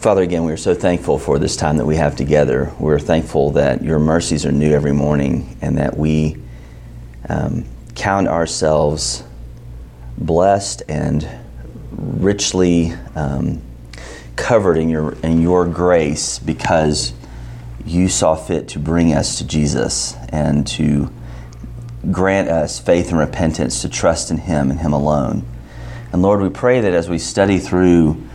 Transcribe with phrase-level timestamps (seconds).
[0.00, 2.72] Father, again, we are so thankful for this time that we have together.
[2.78, 6.38] We're thankful that your mercies are new every morning and that we
[7.28, 9.22] um, count ourselves
[10.16, 11.28] blessed and
[11.92, 13.60] richly um,
[14.36, 17.12] covered in your, in your grace because
[17.84, 21.12] you saw fit to bring us to Jesus and to
[22.10, 25.44] grant us faith and repentance to trust in Him and Him alone.
[26.10, 28.29] And Lord, we pray that as we study through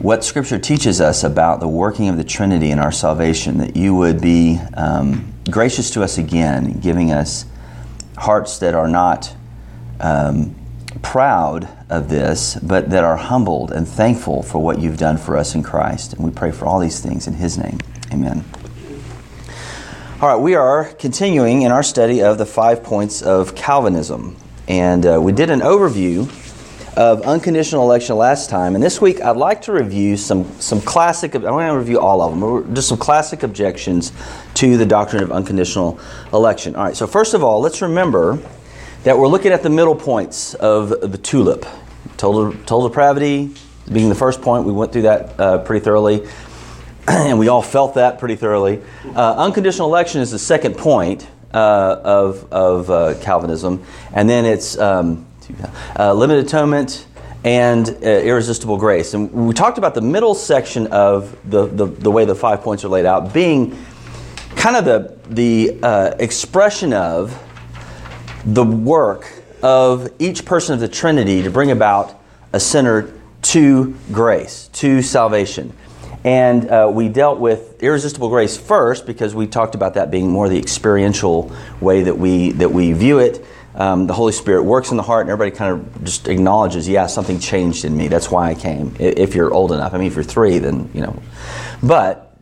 [0.00, 3.94] what Scripture teaches us about the working of the Trinity in our salvation, that you
[3.94, 7.44] would be um, gracious to us again, giving us
[8.16, 9.34] hearts that are not
[10.00, 10.56] um,
[11.02, 15.54] proud of this, but that are humbled and thankful for what you've done for us
[15.54, 16.14] in Christ.
[16.14, 17.78] And we pray for all these things in His name.
[18.10, 18.42] Amen.
[20.22, 24.36] All right, we are continuing in our study of the five points of Calvinism.
[24.66, 26.30] And uh, we did an overview
[26.96, 28.74] of unconditional election last time.
[28.74, 32.20] And this week I'd like to review some, some classic, I'm going to review all
[32.22, 34.12] of them, just some classic objections
[34.54, 36.00] to the doctrine of unconditional
[36.32, 36.76] election.
[36.76, 38.38] All right, so first of all, let's remember
[39.04, 41.64] that we're looking at the middle points of the tulip.
[42.16, 43.54] Total, total depravity
[43.92, 46.28] being the first point, we went through that uh, pretty thoroughly.
[47.08, 48.80] and we all felt that pretty thoroughly.
[49.16, 54.78] Uh, unconditional election is the second point uh, of, of uh, Calvinism, and then it's
[54.78, 55.26] um,
[55.98, 57.06] uh, limited atonement
[57.44, 59.14] and uh, irresistible grace.
[59.14, 62.84] And we talked about the middle section of the, the, the, way the five points
[62.84, 63.76] are laid out being
[64.56, 67.40] kind of the, the uh, expression of
[68.44, 69.32] the work
[69.62, 72.20] of each person of the Trinity to bring about
[72.52, 73.12] a sinner
[73.42, 75.72] to grace, to salvation.
[76.24, 80.48] And uh, we dealt with irresistible grace first because we talked about that being more
[80.48, 81.50] the experiential
[81.80, 83.44] way that we that we view it.
[83.80, 87.06] Um, the Holy Spirit works in the heart, and everybody kind of just acknowledges, yeah,
[87.06, 88.08] something changed in me.
[88.08, 88.94] That's why I came.
[88.98, 91.22] If you're old enough, I mean, if you're three, then you know.
[91.82, 92.36] But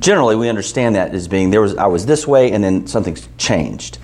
[0.00, 3.26] generally, we understand that as being there was I was this way, and then something's
[3.38, 3.96] changed.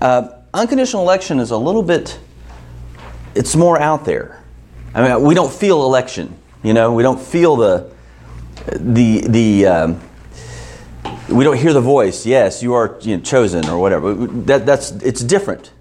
[0.00, 2.18] Uh, unconditional election is a little bit.
[3.34, 4.42] It's more out there.
[4.94, 6.34] I mean, we don't feel election.
[6.62, 7.92] You know, we don't feel the
[8.70, 10.00] the the um,
[11.28, 12.24] we don't hear the voice.
[12.24, 14.14] Yes, you are you know, chosen or whatever.
[14.14, 15.72] That that's it's different,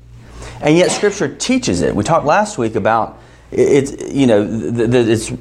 [0.61, 1.95] and yet Scripture teaches it.
[1.95, 3.19] We talked last week about
[3.51, 5.31] it's you know the, the, it's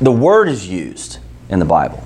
[0.00, 1.18] the word is used
[1.48, 2.02] in the Bible.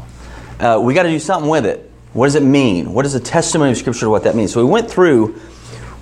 [0.59, 1.91] Uh, we got to do something with it.
[2.13, 2.93] What does it mean?
[2.93, 4.53] What is the testimony of Scripture to what that means?
[4.53, 5.35] So we went through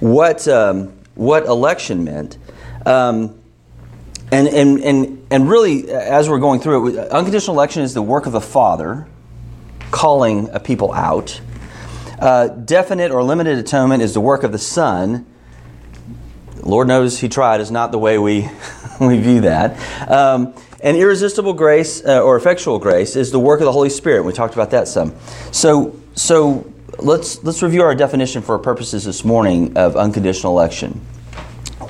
[0.01, 2.39] what um, what election meant.
[2.87, 3.41] Um,
[4.33, 8.27] and, and, and, and really, as we're going through it, unconditional election is the work
[8.27, 9.09] of the Father
[9.91, 11.41] calling a people out.
[12.19, 15.27] Uh, definite or limited atonement is the work of the Son.
[16.63, 18.49] Lord knows He tried, is not the way we,
[19.01, 20.11] we view that.
[20.11, 24.25] Um, and irresistible grace uh, or effectual grace is the work of the Holy Spirit.
[24.25, 25.15] We talked about that some.
[25.53, 31.01] So, so let's, let's review our definition for purposes this morning of unconditional election.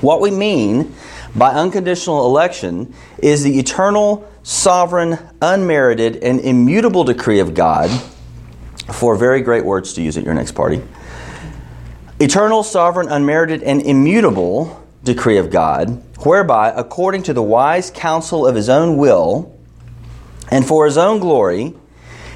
[0.01, 0.93] What we mean
[1.35, 7.89] by unconditional election is the eternal, sovereign, unmerited, and immutable decree of God.
[8.91, 10.81] Four very great words to use at your next party.
[12.21, 18.53] Eternal, sovereign, unmerited, and immutable decree of God, whereby, according to the wise counsel of
[18.53, 19.57] his own will,
[20.51, 21.73] and for his own glory,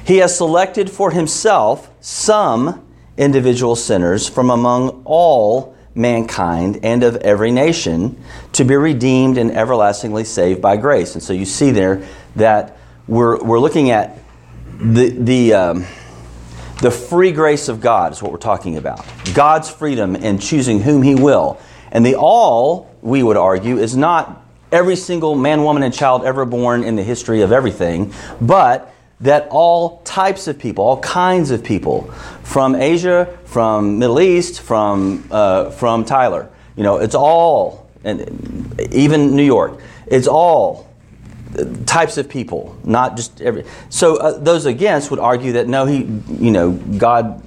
[0.04, 2.84] he has selected for himself some
[3.16, 8.20] individual sinners from among all mankind and of every nation
[8.54, 11.14] to be redeemed and everlastingly saved by grace.
[11.14, 12.04] And so you see there
[12.34, 12.76] that
[13.06, 14.18] we're, we're looking at
[14.80, 15.86] the, the, um,
[16.80, 19.06] the free grace of God, is what we're talking about.
[19.34, 21.58] God's freedom in choosing whom He will.
[21.90, 26.44] And the all, we would argue, is not every single man, woman, and child ever
[26.44, 31.64] born in the history of everything, but that all types of people, all kinds of
[31.64, 32.02] people,
[32.42, 39.34] from Asia, from Middle East, from uh, from Tyler, you know, it's all, and even
[39.34, 40.86] New York, it's all
[41.86, 43.64] types of people, not just every.
[43.88, 45.98] So uh, those against would argue that no, he,
[46.38, 47.42] you know, God.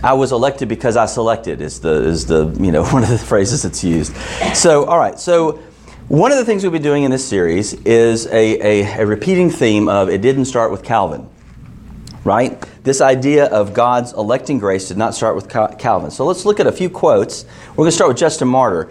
[0.00, 3.18] I was elected because I selected is the is the you know one of the
[3.18, 4.14] phrases that's used.
[4.54, 5.60] So all right, so
[6.08, 9.50] one of the things we'll be doing in this series is a, a, a, repeating
[9.50, 11.28] theme of it didn't start with Calvin,
[12.24, 12.58] right?
[12.82, 16.10] This idea of God's electing grace did not start with Calvin.
[16.10, 17.44] So let's look at a few quotes.
[17.72, 18.84] We're going to start with Justin Martyr,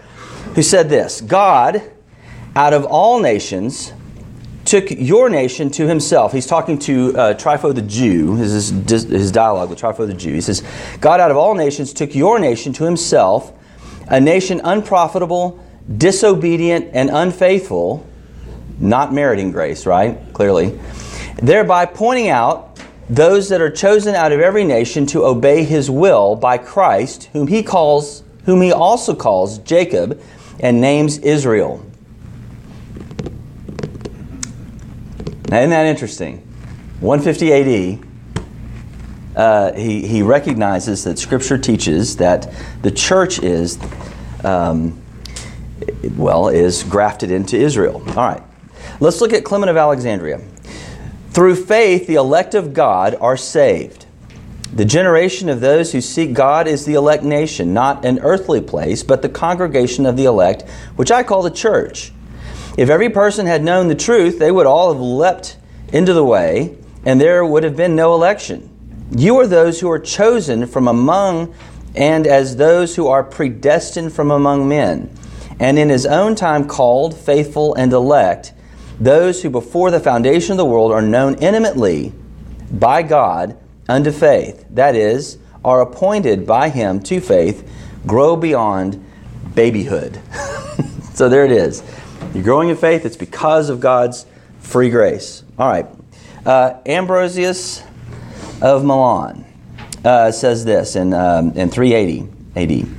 [0.53, 1.81] who said this God,
[2.55, 3.93] out of all nations,
[4.67, 6.33] took your nation to himself.
[6.33, 8.37] He's talking to uh, Trypho the Jew.
[8.37, 10.33] This is his, his dialogue with Trypho the Jew.
[10.33, 10.63] He says,
[10.99, 13.53] God, out of all nations, took your nation to himself,
[14.07, 15.63] a nation unprofitable
[15.97, 18.05] disobedient and unfaithful,
[18.79, 20.17] not meriting grace, right?
[20.33, 20.77] Clearly.
[21.41, 22.79] thereby pointing out
[23.09, 27.47] those that are chosen out of every nation to obey his will by Christ, whom
[27.47, 30.21] he calls whom he also calls Jacob
[30.59, 31.83] and names Israel.
[35.49, 36.37] Now, isn't that interesting?
[36.99, 38.07] 150 AD,
[39.37, 43.79] uh, he, he recognizes that Scripture teaches that the church is,
[44.43, 45.01] um,
[46.17, 48.03] well, is grafted into Israel.
[48.09, 48.43] All right.
[48.99, 50.41] Let's look at Clement of Alexandria.
[51.29, 54.05] Through faith, the elect of God are saved.
[54.73, 59.01] The generation of those who seek God is the elect nation, not an earthly place,
[59.01, 62.11] but the congregation of the elect, which I call the church.
[62.77, 65.57] If every person had known the truth, they would all have leapt
[65.91, 68.69] into the way, and there would have been no election.
[69.15, 71.55] You are those who are chosen from among,
[71.95, 75.09] and as those who are predestined from among men,
[75.59, 78.53] and in his own time called, faithful, and elect,
[78.99, 82.13] those who before the foundation of the world are known intimately
[82.71, 83.57] by God
[83.89, 87.67] unto faith, that is, are appointed by him to faith,
[88.05, 89.03] grow beyond
[89.55, 90.21] babyhood.
[91.13, 91.81] so there it is.
[92.33, 94.25] You're growing in faith, it's because of God's
[94.59, 95.43] free grace.
[95.57, 95.87] All right.
[96.45, 97.83] Uh, Ambrosius
[98.61, 99.45] of Milan
[100.03, 102.97] uh, says this in, um, in 380 AD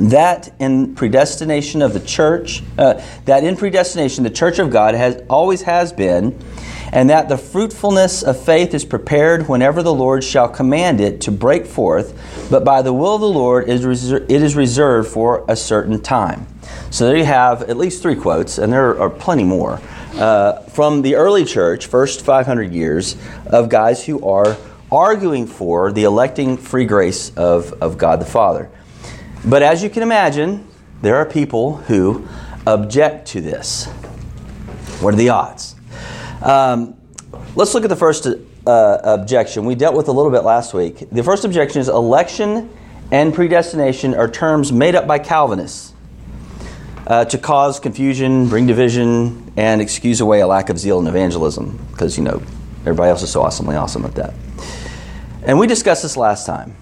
[0.00, 5.22] that in predestination of the church, uh, that in predestination the church of God has
[5.28, 6.38] always has been,
[6.92, 11.30] and that the fruitfulness of faith is prepared whenever the Lord shall command it to
[11.30, 16.00] break forth, but by the will of the Lord it is reserved for a certain
[16.00, 16.46] time.
[16.90, 19.80] So there you have at least three quotes, and there are plenty more,
[20.14, 23.16] uh, from the early church, first 500 years,
[23.46, 24.56] of guys who are
[24.90, 28.70] arguing for the electing free grace of, of God the Father.
[29.44, 30.66] But as you can imagine,
[31.02, 32.26] there are people who
[32.66, 33.86] object to this.
[35.00, 35.74] What are the odds?
[36.40, 36.96] Um,
[37.56, 39.64] let's look at the first uh, objection.
[39.64, 41.10] We dealt with a little bit last week.
[41.10, 42.70] The first objection is election
[43.10, 45.92] and predestination are terms made up by Calvinists
[47.06, 51.78] uh, to cause confusion, bring division, and excuse away a lack of zeal in evangelism
[51.92, 52.42] because, you know,
[52.80, 54.34] everybody else is so awesomely awesome at that.
[55.42, 56.76] And we discussed this last time.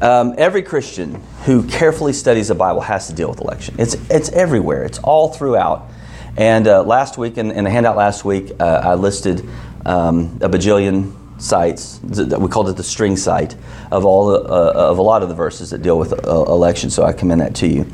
[0.00, 3.76] Um, every Christian who carefully studies the Bible has to deal with election.
[3.78, 5.88] It's, it's everywhere, it's all throughout.
[6.36, 9.48] And uh, last week, in, in, the handout last week, uh, I listed
[9.86, 12.00] um, a bajillion sites.
[12.02, 13.56] We called it the string cite
[13.90, 16.90] of all the, uh, of a lot of the verses that deal with uh, election.
[16.90, 17.84] So I commend that to you.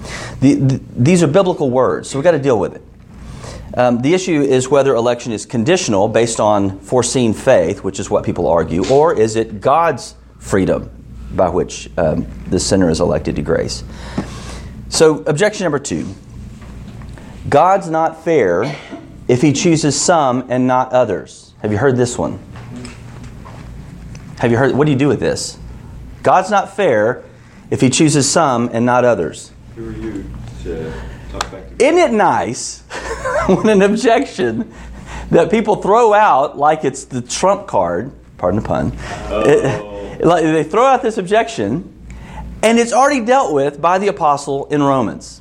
[0.41, 2.83] The, the, these are biblical words, so we've got to deal with it.
[3.75, 8.25] Um, the issue is whether election is conditional based on foreseen faith, which is what
[8.25, 10.91] people argue, or is it God's freedom
[11.35, 13.85] by which um, the sinner is elected to grace.
[14.89, 16.15] So, objection number two
[17.49, 18.77] God's not fair
[19.29, 21.55] if he chooses some and not others.
[21.61, 22.39] Have you heard this one?
[24.43, 24.75] Have you heard?
[24.75, 25.57] What do you do with this?
[26.25, 27.23] God's not fair
[27.71, 29.53] if he chooses some and not others.
[29.77, 30.31] Who are you
[30.65, 30.93] to
[31.31, 31.85] talk back to?
[31.85, 32.81] Isn't it nice
[33.47, 34.75] when an objection
[35.31, 38.99] that people throw out like it's the trump card, pardon the pun,
[39.29, 39.45] oh.
[39.47, 41.95] it, like they throw out this objection
[42.65, 45.41] and it's already dealt with by the apostle in Romans.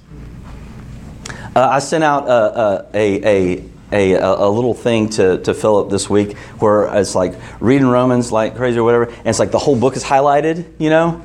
[1.56, 6.10] Uh, I sent out a, a, a, a, a, little thing to, to Philip this
[6.10, 9.75] week where it's like reading Romans like crazy or whatever, and it's like the whole
[9.75, 11.22] book is highlighted, you know?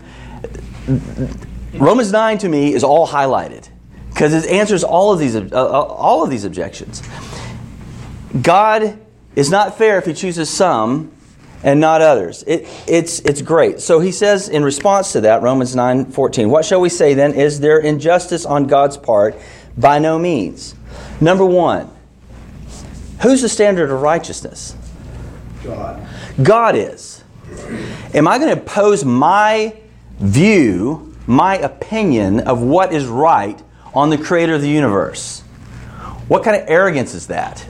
[1.75, 3.69] Romans 9 to me is all highlighted
[4.09, 7.03] because it answers all of these, uh, uh, all of these objections.
[8.41, 8.99] God
[9.35, 11.13] is not fair if he chooses some
[11.63, 12.45] and not others.
[12.47, 13.81] It, it's, it's great.
[13.81, 17.35] So he says in response to that, Romans 9 14, what shall we say then?
[17.35, 19.37] Is there injustice on God's part?
[19.77, 20.75] By no means.
[21.21, 21.91] Number one,
[23.23, 24.77] who's the standard of righteousness?
[25.65, 26.07] God.
[26.43, 27.25] God is.
[28.15, 29.75] Am I going to impose my
[30.19, 33.61] view, my opinion of what is right
[33.95, 35.41] on the creator of the universe?
[36.29, 37.67] What kind of arrogance is that?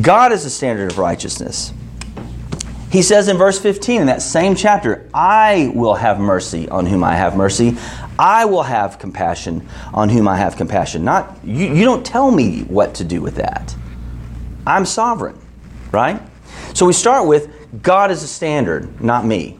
[0.00, 1.72] God is the standard of righteousness.
[2.90, 7.04] He says in verse 15 in that same chapter, I will have mercy on whom
[7.04, 7.76] I have mercy.
[8.18, 11.04] I will have compassion on whom I have compassion.
[11.04, 13.74] Not you, you don't tell me what to do with that.
[14.68, 15.38] I'm sovereign,
[15.92, 16.20] right?
[16.74, 19.58] So we start with God is the standard, not me.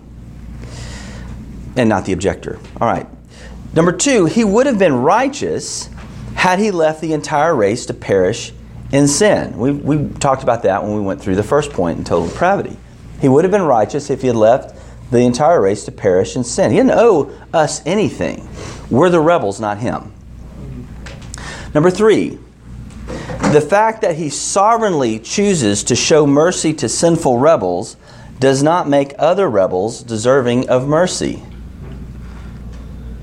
[1.76, 2.58] And not the objector.
[2.80, 3.06] All right.
[3.72, 5.88] Number two, he would have been righteous
[6.34, 8.52] had he left the entire race to perish
[8.92, 9.56] in sin.
[9.58, 12.76] We, we talked about that when we went through the first point in total depravity.
[13.20, 14.76] He would have been righteous if he had left
[15.10, 16.70] the entire race to perish in sin.
[16.70, 18.48] He didn't owe us anything.
[18.90, 20.12] We're the rebels, not him.
[21.74, 22.38] Number three,
[23.52, 27.96] The fact that he sovereignly chooses to show mercy to sinful rebels
[28.38, 31.42] does not make other rebels deserving of mercy.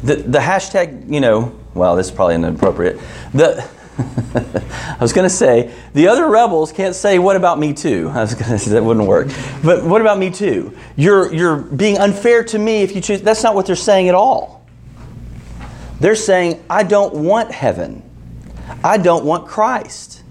[0.02, 3.00] The, the hashtag, you know, well, this is probably inappropriate.
[3.36, 8.10] The, I was going to say, the other rebels can't say, What about me too?
[8.12, 9.28] I was going to say that wouldn't work.
[9.64, 10.76] But what about me too?
[10.96, 13.22] You're, you're being unfair to me if you choose.
[13.22, 14.66] That's not what they're saying at all.
[16.00, 18.02] They're saying, I don't want heaven.
[18.84, 20.24] I don't want Christ.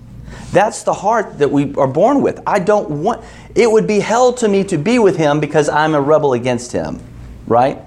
[0.53, 2.41] That's the heart that we are born with.
[2.47, 3.25] I don't want,
[3.55, 6.73] it would be hell to me to be with Him because I'm a rebel against
[6.73, 7.01] Him,
[7.47, 7.79] right?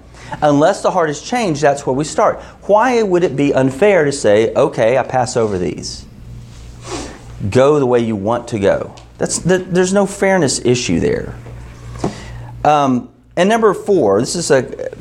[0.42, 2.42] Unless the heart is changed, that's where we start.
[2.64, 6.06] Why would it be unfair to say, okay, I pass over these?
[7.50, 8.94] Go the way you want to go.
[9.18, 11.36] That's the, there's no fairness issue there.
[12.64, 14.92] Um, and number four, this is a,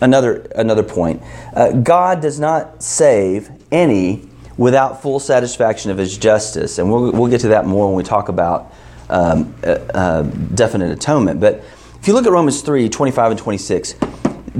[0.00, 1.22] another another point.
[1.54, 7.30] Uh, God does not save any without full satisfaction of His justice, and we'll, we'll
[7.30, 8.72] get to that more when we talk about
[9.10, 11.40] um, uh, uh, definite atonement.
[11.40, 11.64] But
[12.00, 13.94] if you look at Romans 3 25 and 26,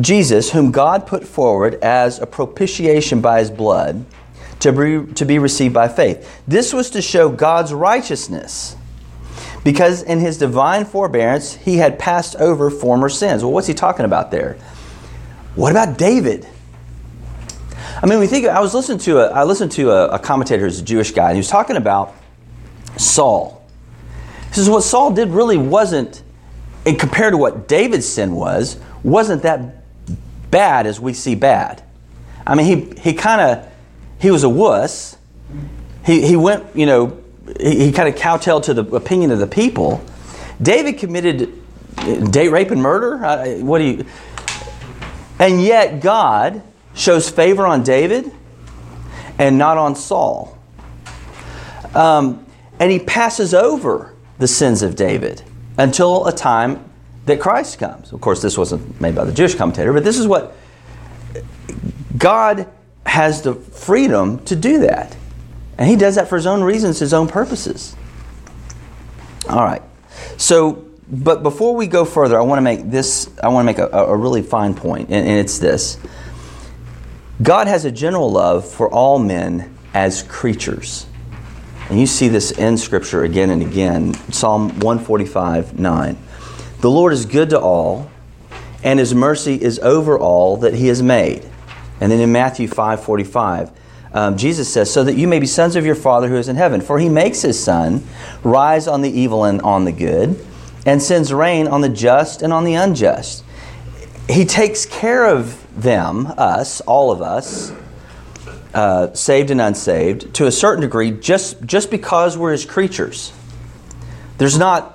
[0.01, 4.05] Jesus, whom God put forward as a propitiation by his blood
[4.61, 6.43] to be, to be received by faith.
[6.49, 8.77] This was to show God's righteousness
[9.63, 13.43] because in his divine forbearance he had passed over former sins.
[13.43, 14.55] Well, what's he talking about there?
[15.55, 16.49] What about David?
[18.05, 20.65] I mean, we think I was listening to a I listened to a, a commentator
[20.65, 22.15] who's a Jewish guy, and he was talking about
[22.99, 23.67] Saul.
[24.49, 26.23] He says what Saul did really wasn't,
[26.85, 29.83] compared to what David's sin was, wasn't that
[30.51, 31.83] bad as we see bad.
[32.47, 33.73] I mean, he, he kind of,
[34.21, 35.17] he was a wuss.
[36.05, 37.19] He, he went, you know,
[37.59, 40.05] he, he kind of kowtowed to the opinion of the people.
[40.61, 41.59] David committed
[41.97, 43.25] uh, date rape and murder.
[43.25, 44.05] Uh, what do you?
[45.39, 46.63] And yet God
[46.95, 48.33] shows favor on David
[49.39, 50.59] and not on Saul.
[51.95, 52.47] Um,
[52.79, 55.43] and he passes over the sins of David
[55.79, 56.91] until a time
[57.27, 58.13] that Christ comes.
[58.13, 60.55] Of course, this wasn't made by the Jewish commentator, but this is what
[62.17, 62.69] God
[63.07, 65.17] has the freedom to do that.
[65.79, 67.97] And he does that for his own reasons, his own purposes.
[69.49, 69.83] All right.
[70.37, 73.79] So, but before we go further, I want to make this, I want to make
[73.79, 75.99] a, a really fine point, and, and it's this
[77.43, 81.07] God has a general love for all men as creatures.
[81.91, 84.15] And you see this in Scripture again and again.
[84.33, 86.19] Psalm 145 9.
[86.81, 88.11] The Lord is good to all,
[88.85, 91.45] and his mercy is over all that he has made.
[92.01, 93.71] And then in Matthew 5 45,
[94.13, 96.57] um, Jesus says, So that you may be sons of your Father who is in
[96.57, 96.81] heaven.
[96.81, 98.07] For he makes his sun
[98.45, 100.39] rise on the evil and on the good,
[100.87, 103.45] and sends rain on the just and on the unjust.
[104.29, 107.73] He takes care of them, us, all of us,
[108.75, 113.33] uh, saved and unsaved, to a certain degree, just, just because we're his creatures.
[114.39, 114.91] There's not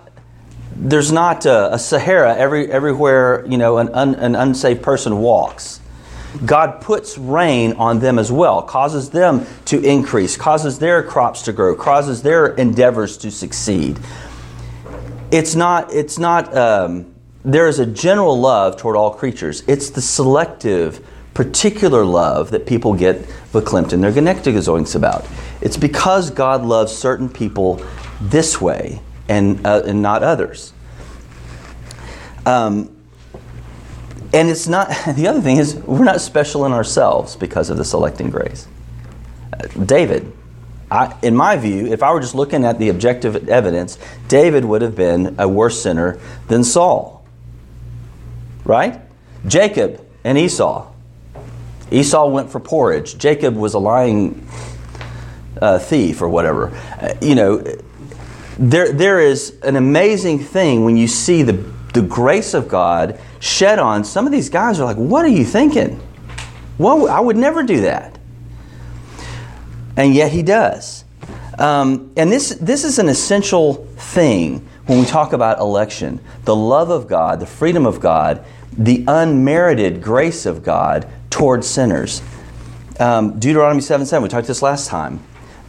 [0.82, 5.82] there's not a, a, Sahara every, everywhere you know an, un, an unsaved person walks.
[6.46, 11.54] God puts rain on them as well, causes them to increase, causes their crops to
[11.54, 14.00] grow, causes their endeavors to succeed.
[15.32, 15.94] It's not.
[15.94, 16.56] It's not.
[16.56, 17.09] Um,
[17.44, 19.64] there is a general love toward all creatures.
[19.68, 23.22] It's the selective, particular love that people get
[23.54, 25.26] verklempt in their Genectigazoinks about.
[25.62, 27.86] It's because God loves certain people
[28.20, 30.74] this way and, uh, and not others.
[32.46, 32.96] Um,
[34.34, 37.86] and it's not, the other thing is, we're not special in ourselves because of the
[37.86, 38.68] selecting grace.
[39.54, 40.32] Uh, David,
[40.92, 44.82] I, in my view, if I were just looking at the objective evidence, David would
[44.82, 47.19] have been a worse sinner than Saul.
[48.70, 49.02] Right?
[49.48, 50.94] Jacob and Esau.
[51.90, 53.18] Esau went for porridge.
[53.18, 54.48] Jacob was a lying
[55.60, 56.70] uh, thief or whatever.
[57.02, 57.64] Uh, you know,
[58.60, 61.54] there, there is an amazing thing when you see the,
[61.96, 65.46] the grace of God shed on some of these guys are like, what are you
[65.46, 66.00] thinking?
[66.78, 68.20] Well, I would never do that.
[69.98, 71.06] And yet he does.
[71.58, 76.90] Um, and this, this is an essential thing when we talk about election the love
[76.90, 78.44] of God, the freedom of God,
[78.78, 82.22] the unmerited grace of God towards sinners.
[83.00, 85.22] Um, Deuteronomy 7 7, we talked this last time.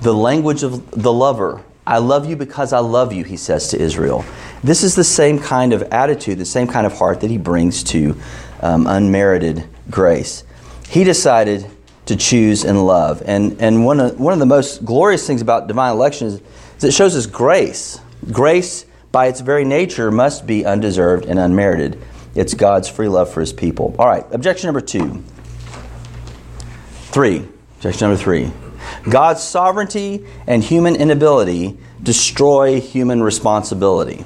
[0.02, 3.78] The language of the lover, I love you because I love you, he says to
[3.78, 4.24] Israel.
[4.62, 7.82] This is the same kind of attitude, the same kind of heart that he brings
[7.84, 8.16] to
[8.60, 10.44] um, unmerited grace.
[10.88, 11.66] He decided
[12.06, 13.22] to choose and love.
[13.24, 16.40] And, and one, of, one of the most glorious things about divine election is,
[16.78, 18.00] is it shows us grace.
[18.32, 22.00] Grace, by its very nature, must be undeserved and unmerited.
[22.34, 23.94] It's God's free love for his people.
[23.98, 25.22] All right, objection number two.
[27.10, 27.44] Three.
[27.76, 28.52] Objection number three.
[29.08, 34.24] God's sovereignty and human inability destroy human responsibility.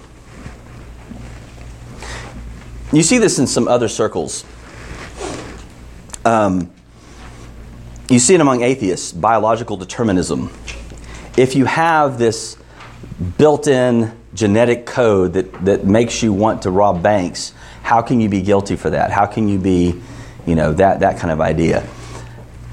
[2.92, 4.44] You see this in some other circles.
[6.24, 6.70] Um,
[8.08, 10.50] you see it among atheists, biological determinism.
[11.36, 12.56] If you have this
[13.38, 17.52] built in genetic code that, that makes you want to rob banks,
[17.84, 19.10] how can you be guilty for that?
[19.10, 19.94] How can you be,
[20.46, 21.86] you know, that, that kind of idea?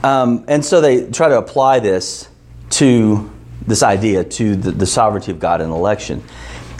[0.04, 2.30] Um, and so they try to apply this
[2.72, 3.30] to
[3.68, 6.24] this idea to the, the sovereignty of God in election.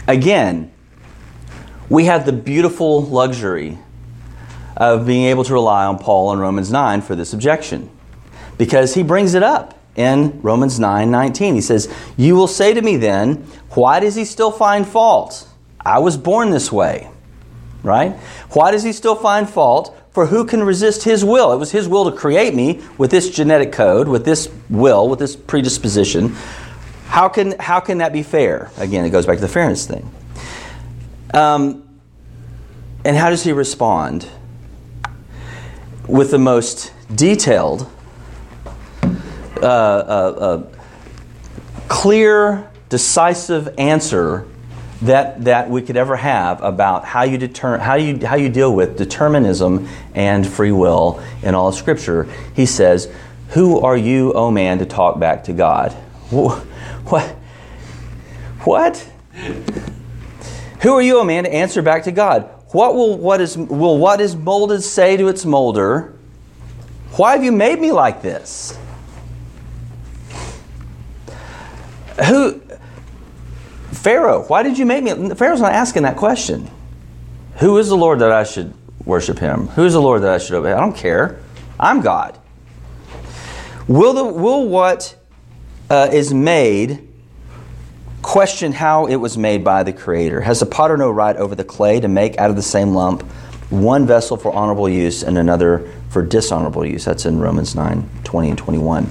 [0.08, 0.72] Again,
[1.90, 3.78] we have the beautiful luxury
[4.78, 7.90] of being able to rely on Paul in Romans 9 for this objection
[8.56, 11.54] because he brings it up in Romans 9 19.
[11.54, 15.46] He says, You will say to me then, why does he still find fault?
[15.84, 17.10] I was born this way,
[17.82, 18.12] right?
[18.50, 19.96] Why does he still find fault?
[20.12, 21.52] For who can resist his will?
[21.52, 25.18] It was his will to create me with this genetic code, with this will, with
[25.18, 26.36] this predisposition.
[27.06, 28.70] How can, how can that be fair?
[28.76, 30.10] Again, it goes back to the fairness thing.
[31.32, 31.88] Um,
[33.04, 34.28] and how does he respond?
[36.06, 37.90] With the most detailed,
[39.02, 40.66] uh, uh, uh,
[41.88, 44.46] clear, decisive answer
[45.02, 48.74] that, that we could ever have about how you, deter, how, you, how you deal
[48.74, 52.28] with determinism and free will in all of Scripture.
[52.54, 53.12] He says,
[53.50, 55.92] Who are you, O man, to talk back to God?
[57.02, 57.30] What?
[58.60, 59.08] What?
[60.82, 62.48] Who are you, O man, to answer back to God?
[62.68, 66.16] What will what is will what is molded say to its molder?
[67.16, 68.78] Why have you made me like this?
[72.26, 72.62] Who
[74.02, 75.32] Pharaoh, why did you make me?
[75.36, 76.68] Pharaoh's not asking that question.
[77.58, 79.68] Who is the Lord that I should worship him?
[79.68, 80.72] Who is the Lord that I should obey?
[80.72, 81.38] I don't care.
[81.78, 82.36] I'm God.
[83.86, 85.14] Will, the, will what
[85.88, 87.08] uh, is made
[88.22, 90.40] question how it was made by the Creator?
[90.40, 93.22] Has the potter no right over the clay to make out of the same lump
[93.70, 97.04] one vessel for honorable use and another for dishonorable use?
[97.04, 99.08] That's in Romans 9 20 and 21.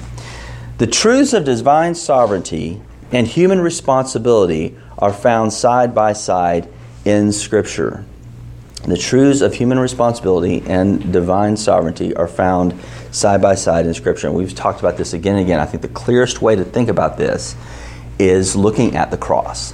[0.80, 6.68] The truths of divine sovereignty and human responsibility are found side by side
[7.06, 8.06] in Scripture.
[8.84, 12.80] The truths of human responsibility and divine sovereignty are found
[13.12, 14.28] side by side in Scripture.
[14.28, 15.60] And we've talked about this again and again.
[15.60, 17.56] I think the clearest way to think about this
[18.18, 19.74] is looking at the cross.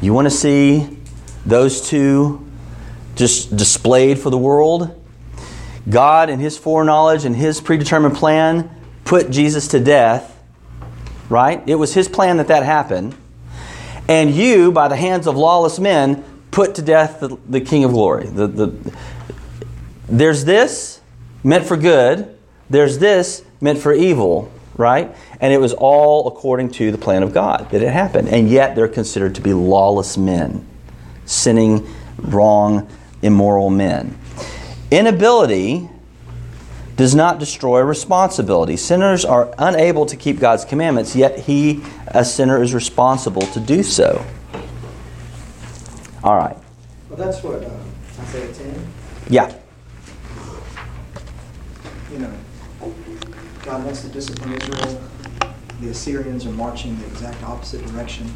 [0.00, 0.98] You want to see
[1.46, 2.44] those two
[3.14, 4.98] just displayed for the world?
[5.88, 8.70] God, in His foreknowledge and His predetermined plan,
[9.04, 10.32] put Jesus to death
[11.32, 11.62] right?
[11.66, 13.16] It was his plan that that happened.
[14.08, 17.92] And you, by the hands of lawless men, put to death the, the King of
[17.92, 18.26] glory.
[18.26, 18.96] The, the,
[20.08, 21.00] there's this
[21.42, 22.36] meant for good,
[22.68, 25.14] there's this meant for evil, right?
[25.40, 28.28] And it was all according to the plan of God that it happened.
[28.28, 30.66] And yet they're considered to be lawless men,
[31.24, 31.86] sinning,
[32.18, 32.88] wrong,
[33.22, 34.18] immoral men.
[34.90, 35.88] Inability
[37.02, 38.76] does not destroy responsibility.
[38.76, 43.82] Sinners are unable to keep God's commandments, yet he, a sinner, is responsible to do
[43.82, 44.24] so.
[46.22, 46.56] All right.
[47.08, 47.70] Well, that's what uh,
[48.20, 48.92] Isaiah 10.
[49.28, 49.52] Yeah.
[52.12, 52.32] You know,
[53.64, 55.02] God wants to discipline Israel.
[55.80, 58.32] The Assyrians are marching the exact opposite direction.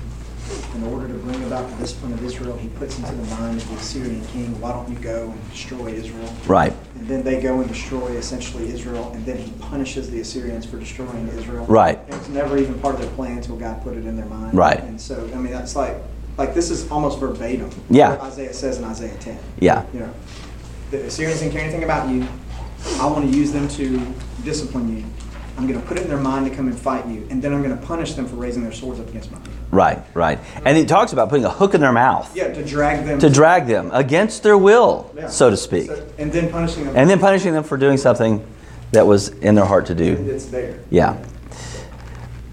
[0.75, 3.69] In order to bring about the discipline of Israel, he puts into the mind of
[3.69, 6.33] the Assyrian king, why don't you go and destroy Israel?
[6.47, 6.73] Right.
[6.97, 10.79] And then they go and destroy essentially Israel, and then he punishes the Assyrians for
[10.79, 11.65] destroying Israel.
[11.67, 11.99] Right.
[12.07, 14.55] And it's never even part of their plan until God put it in their mind.
[14.57, 14.81] Right.
[14.81, 15.97] And so, I mean, that's like,
[16.37, 17.71] like this is almost verbatim.
[17.89, 18.13] Yeah.
[18.23, 19.39] Isaiah says in Isaiah 10.
[19.61, 19.87] Yeah.
[19.95, 20.15] You know,
[20.91, 22.27] the Assyrians didn't care anything about you.
[23.01, 25.05] I want to use them to discipline you.
[25.59, 27.55] I'm going to put it in their mind to come and fight you, and then
[27.55, 29.55] I'm going to punish them for raising their swords up against my people.
[29.71, 30.39] Right, right.
[30.65, 33.19] And he talks about putting a hook in their mouth Yeah, to drag them.
[33.21, 35.29] to drag them against their will, Yeah.
[35.29, 35.87] so to speak.
[35.87, 36.95] So- and then punishing them.
[36.97, 38.45] And then punishing them for doing something
[38.93, 40.13] that was in their heart to do.
[40.29, 40.75] It's there.
[40.91, 41.17] Yeah.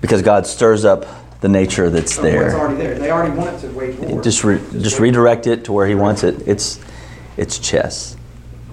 [0.02, 1.06] Because God stirs up
[1.42, 2.56] the nature that's there.
[2.58, 2.96] already there.
[2.98, 4.22] They already want it to wage war.
[4.22, 6.48] Just re- just redirect it to where he wants it.
[6.48, 6.80] It's
[7.38, 8.16] it's chess.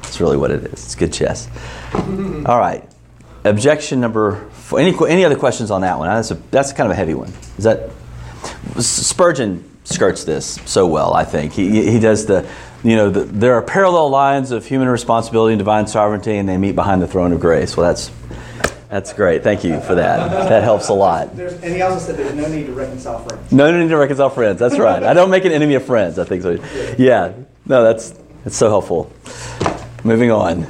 [0.05, 0.73] It's really what it is.
[0.73, 1.49] It's good chess.
[1.95, 2.89] All right.
[3.45, 4.81] Objection number four.
[4.81, 6.09] Any any other questions on that one?
[6.09, 7.33] That's a that's kind of a heavy one.
[7.59, 7.91] Is that
[8.79, 11.15] Spurgeon skirts this so well?
[11.15, 12.49] I think he he does the.
[12.83, 16.57] You know, the, there are parallel lines of human responsibility and divine sovereignty, and they
[16.57, 17.77] meet behind the throne of grace.
[17.77, 18.11] Well, that's
[18.89, 19.43] that's great.
[19.43, 20.49] Thank you for that.
[20.49, 21.37] That helps a lot.
[21.37, 23.53] There's, and he also said there's no need to reconcile friends.
[23.53, 24.59] No need to reconcile friends.
[24.59, 25.03] That's right.
[25.03, 26.19] I don't make an enemy of friends.
[26.19, 26.53] I think so.
[26.97, 27.35] Yeah.
[27.67, 29.13] No, that's that's so helpful.
[30.03, 30.67] Moving on.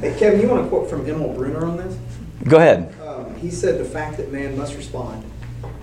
[0.00, 1.96] Hey, Kevin, you want to quote from Emil Brunner on this?
[2.44, 2.94] Go ahead.
[3.02, 5.24] Um, He said the fact that man must respond,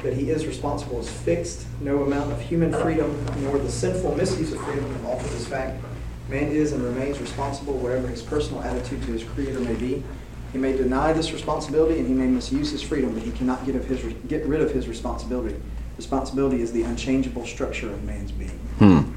[0.03, 1.65] that he is responsible, is fixed.
[1.81, 5.83] No amount of human freedom nor the sinful misuse of freedom can alter this fact.
[6.29, 10.03] Man is and remains responsible whatever his personal attitude to his Creator may be.
[10.51, 13.75] He may deny this responsibility and he may misuse his freedom, but he cannot get,
[13.75, 15.55] of his, get rid of his responsibility.
[15.97, 18.59] Responsibility is the unchangeable structure of man's being.
[18.79, 19.13] Hmm.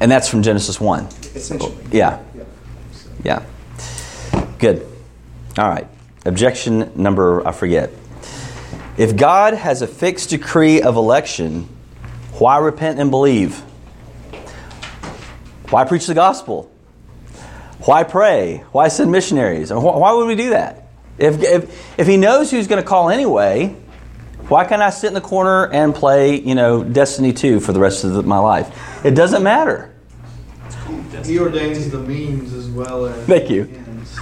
[0.00, 1.06] And that's from Genesis 1.
[1.34, 1.76] Essentially.
[1.92, 2.22] Yeah.
[3.24, 3.44] Yeah.
[4.58, 4.86] Good.
[5.58, 5.86] All right.
[6.24, 7.90] Objection number, I forget.
[8.98, 11.68] If God has a fixed decree of election,
[12.32, 13.58] why repent and believe?
[15.70, 16.70] Why preach the gospel?
[17.84, 18.64] Why pray?
[18.72, 19.70] Why send missionaries?
[19.70, 20.88] Wh- Why would we do that?
[21.16, 23.74] If, if, if He knows who's going to call anyway,
[24.48, 27.80] why can't I sit in the corner and play, you know, Destiny 2 for the
[27.80, 29.04] rest of the, my life?
[29.04, 29.89] It doesn't matter.
[31.26, 33.64] He ordains the means as well as Thank you.
[33.64, 34.18] the ends.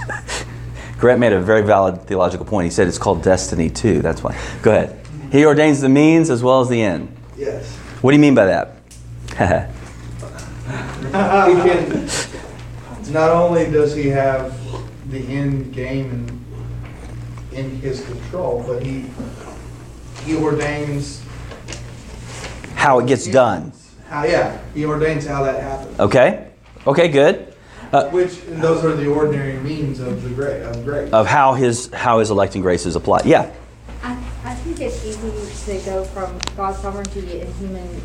[0.99, 2.65] Grant made a very valid theological point.
[2.65, 4.01] He said it's called destiny too.
[4.01, 4.37] That's why.
[4.61, 4.99] Go ahead.
[5.31, 7.15] He ordains the means as well as the end.
[7.37, 7.71] Yes.
[8.01, 8.75] What do you mean by that?
[10.69, 12.07] He can.
[13.11, 14.53] Not only does he have
[15.09, 16.27] the end game
[17.51, 19.05] in, in his control, but he
[20.25, 21.23] he ordains
[22.75, 23.71] How it gets done.
[24.07, 24.25] how.
[24.25, 25.99] Yeah, he ordains how that happens.
[25.99, 26.48] Okay.
[26.87, 27.07] Okay.
[27.09, 27.53] Good.
[27.91, 31.11] Uh, Which those are the ordinary means of the grace of grace.
[31.11, 33.25] of how his how his electing grace is applied.
[33.25, 33.51] Yeah.
[34.03, 34.13] I,
[34.45, 38.01] I think it's easy to go from God's sovereignty and human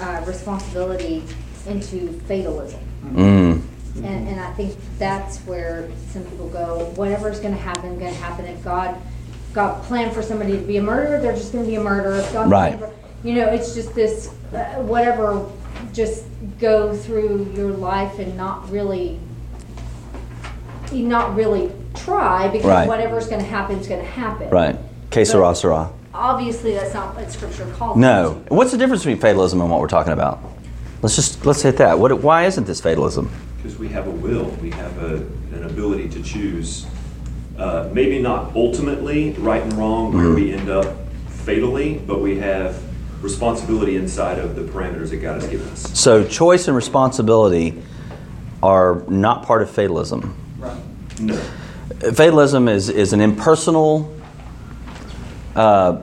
[0.00, 1.24] uh, responsibility
[1.66, 2.80] into fatalism.
[3.06, 3.62] Mm.
[3.96, 8.44] And, and I think that's where some people go, whatever's gonna happen, gonna happen.
[8.44, 8.94] If God,
[9.54, 12.16] God planned for somebody to be a murderer, they're just gonna be a murderer.
[12.16, 12.78] If God Right.
[12.78, 12.90] for-
[13.24, 15.40] You know, it's just this, uh, whatever,
[15.92, 16.24] just
[16.60, 19.18] go through your life and not really,
[20.92, 22.52] you not really try Right.
[22.52, 24.50] because whatever's gonna happen is gonna happen.
[24.50, 24.76] Right.
[25.10, 25.90] Que sera, sera.
[26.14, 28.38] Obviously, that's not what scripture calls No.
[28.46, 28.52] it.
[28.52, 30.40] What's the difference between fatalism and what we're talking about?
[31.02, 31.98] Let's just let's hit that.
[31.98, 32.22] What?
[32.22, 33.30] Why isn't this fatalism?
[33.56, 35.16] Because we have a will, we have a,
[35.54, 36.86] an ability to choose,
[37.58, 40.86] uh, maybe not ultimately right and wrong where we end up
[41.28, 42.80] fatally, but we have
[43.20, 45.98] responsibility inside of the parameters that God has given us.
[45.98, 47.82] So choice and responsibility
[48.62, 50.34] are not part of fatalism.
[50.58, 50.80] Right.
[51.20, 51.36] No.
[52.12, 54.14] Fatalism is, is an impersonal
[55.56, 56.00] uh,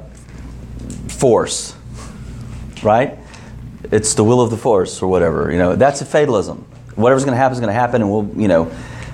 [1.08, 1.75] force,
[2.84, 3.17] right?
[3.91, 5.51] It's the will of the force or whatever.
[5.51, 6.65] You know, that's a fatalism.
[6.95, 8.71] Whatever's going to happen is going to happen, and we'll, you know,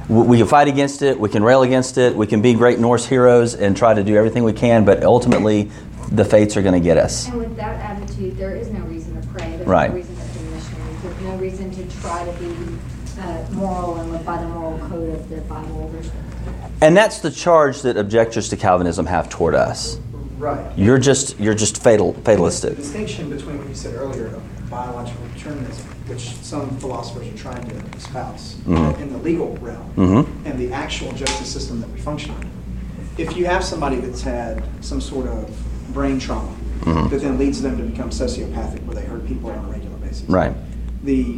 [0.08, 2.80] we we can fight against it, we can rail against it, we can be great
[2.80, 5.72] Norse heroes and try to do everything we can, but ultimately,
[6.12, 7.28] the fates are going to get us.
[7.28, 9.56] And with that attitude, there is no reason to pray.
[9.56, 9.90] There's Right.
[9.90, 11.02] no reason to be missionaries.
[11.04, 12.56] There's no reason to try to be
[13.20, 15.90] uh, moral and live by the moral code of the Bible.
[15.94, 16.10] There's,
[16.82, 20.00] And that's the charge that objectors to Calvinism have toward us.
[20.40, 20.66] Right.
[20.76, 22.72] You're just you're just fatal fatalistic.
[22.78, 27.64] The distinction between what you said earlier of biological determinism, which some philosophers are trying
[27.70, 29.00] to espouse Mhm.
[29.02, 30.26] in the legal realm, Mhm.
[30.46, 32.48] and the actual justice system that we function in.
[33.24, 35.50] If you have somebody that's had some sort of
[35.94, 36.50] brain trauma
[36.82, 37.10] Mhm.
[37.12, 40.24] that then leads them to become sociopathic, where they hurt people on a regular basis,
[40.28, 40.54] Right.
[41.04, 41.38] the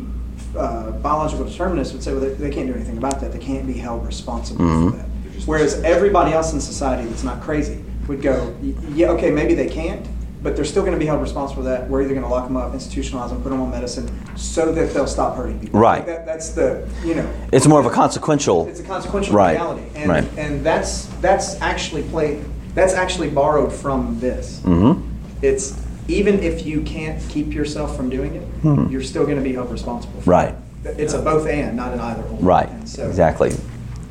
[0.58, 3.32] uh, biological determinists would say, well, they, they can't do anything about that.
[3.32, 4.92] They can't be held responsible Mhm.
[4.92, 5.06] for that.
[5.48, 8.54] Whereas everybody else in society that's not crazy would go,
[8.94, 10.06] yeah, okay, maybe they can't,
[10.44, 11.90] but they're still going to be held responsible for that.
[11.90, 14.94] We're either going to lock them up, institutionalize them, put them on medicine, so that
[14.94, 15.80] they'll stop hurting people.
[15.80, 16.06] Right.
[16.06, 17.26] That, that's the, you know.
[17.52, 18.68] It's more of a consequential.
[18.68, 20.26] It's a consequential Right, reality, and right.
[20.38, 22.44] and that's that's actually played.
[22.76, 24.60] That's actually borrowed from this.
[24.64, 25.02] Mm-hmm.
[25.42, 28.92] It's even if you can't keep yourself from doing it, Mhm.
[28.92, 30.20] you're still going to be held responsible.
[30.22, 30.56] For Right.
[30.84, 30.96] It.
[31.00, 32.38] It's a both and, not an either or.
[32.42, 32.70] Right.
[32.88, 33.54] So- Exactly.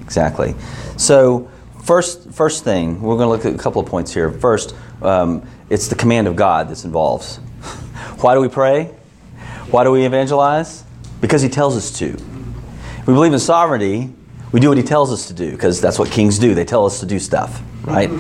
[0.01, 0.55] Exactly.
[0.97, 1.49] So
[1.85, 4.31] first, first thing we're going to look at a couple of points here.
[4.31, 7.25] First, um, it's the command of God that's involved.
[8.21, 8.91] Why do we pray?
[9.71, 10.85] Why do we evangelize?
[11.21, 12.17] Because He tells us to.
[13.07, 14.11] We believe in sovereignty.
[14.53, 16.55] We do what He tells us to do because that's what kings do.
[16.55, 18.11] They tell us to do stuff, right?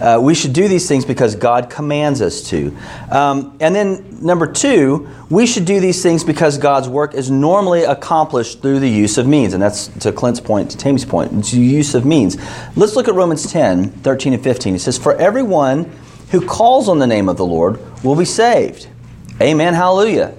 [0.00, 2.76] Uh, we should do these things because God commands us to.
[3.10, 7.82] Um, and then, number two, we should do these things because God's work is normally
[7.82, 9.54] accomplished through the use of means.
[9.54, 12.36] And that's to Clint's point, to Tammy's point, it's the use of means.
[12.76, 14.74] Let's look at Romans 10 13 and 15.
[14.76, 15.92] It says, For everyone
[16.30, 18.88] who calls on the name of the Lord will be saved.
[19.40, 19.74] Amen.
[19.74, 20.34] Hallelujah.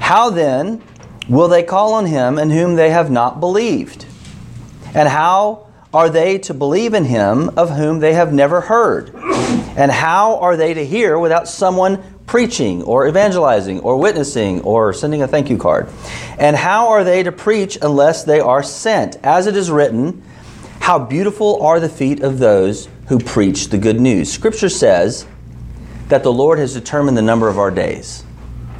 [0.00, 0.82] How then
[1.28, 4.06] will they call on him in whom they have not believed?
[4.94, 5.65] And how
[5.96, 9.14] are they to believe in him of whom they have never heard?
[9.14, 15.22] And how are they to hear without someone preaching or evangelizing or witnessing or sending
[15.22, 15.88] a thank you card?
[16.38, 19.16] And how are they to preach unless they are sent?
[19.22, 20.22] As it is written,
[20.80, 24.30] How beautiful are the feet of those who preach the good news.
[24.30, 25.26] Scripture says
[26.08, 28.22] that the Lord has determined the number of our days.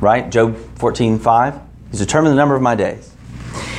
[0.03, 0.31] Right?
[0.31, 1.61] Job 14, 5.
[1.91, 3.11] He's determined the number of my days.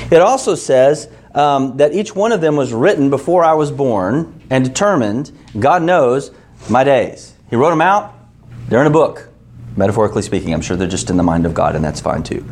[0.10, 4.42] It also says um, that each one of them was written before I was born
[4.50, 5.32] and determined.
[5.58, 6.32] God knows
[6.68, 7.36] my days.
[7.52, 8.16] He wrote them out.
[8.68, 9.30] They're in a book.
[9.78, 12.44] Metaphorically speaking, I'm sure they're just in the mind of God, and that's fine too.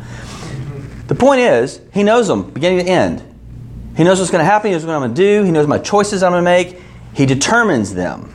[1.08, 3.24] The point is, He knows them beginning to end.
[3.96, 4.68] He knows what's going to happen.
[4.68, 5.42] He knows what I'm going to do.
[5.42, 6.80] He knows my choices I'm going to make.
[7.12, 8.32] He determines them.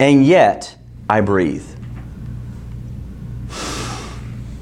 [0.00, 0.76] And yet,
[1.08, 1.66] I breathe.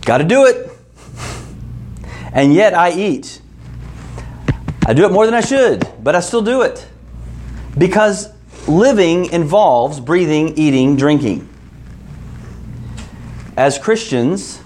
[0.03, 0.71] Got to do it.
[2.33, 3.41] And yet, I eat.
[4.91, 6.85] I do it more than I should, but I still do it.
[7.79, 8.29] Because
[8.67, 11.49] living involves breathing, eating, drinking.
[13.57, 14.61] As Christians,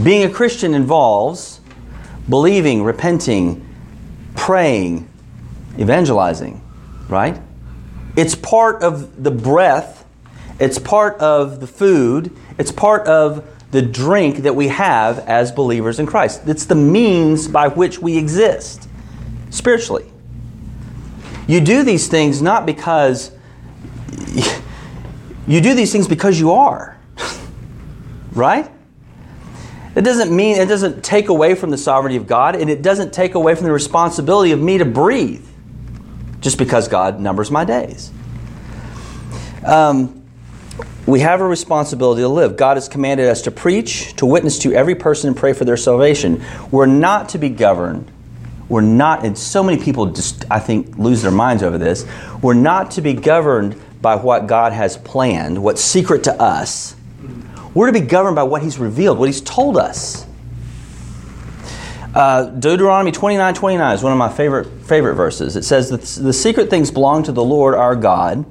[0.00, 1.60] being a Christian involves
[2.28, 3.68] believing, repenting,
[4.36, 5.08] praying,
[5.76, 6.62] evangelizing,
[7.08, 7.40] right?
[8.16, 10.06] It's part of the breath,
[10.60, 15.98] it's part of the food, it's part of the drink that we have as believers
[15.98, 16.42] in Christ.
[16.46, 18.87] It's the means by which we exist
[19.58, 20.10] spiritually.
[21.46, 23.32] You do these things not because
[25.46, 26.98] you do these things because you are.
[28.32, 28.70] right?
[29.94, 33.12] It doesn't mean it doesn't take away from the sovereignty of God and it doesn't
[33.12, 35.46] take away from the responsibility of me to breathe
[36.40, 38.12] just because God numbers my days.
[39.64, 40.22] Um,
[41.06, 42.56] we have a responsibility to live.
[42.56, 45.76] God has commanded us to preach, to witness to every person and pray for their
[45.76, 46.44] salvation.
[46.70, 48.12] We're not to be governed.
[48.68, 52.06] We're not, and so many people just, I think, lose their minds over this.
[52.42, 56.94] We're not to be governed by what God has planned, what's secret to us.
[57.74, 60.26] We're to be governed by what He's revealed, what He's told us.
[62.14, 65.56] Uh, Deuteronomy 29 29 is one of my favorite, favorite verses.
[65.56, 68.44] It says that the secret things belong to the Lord our God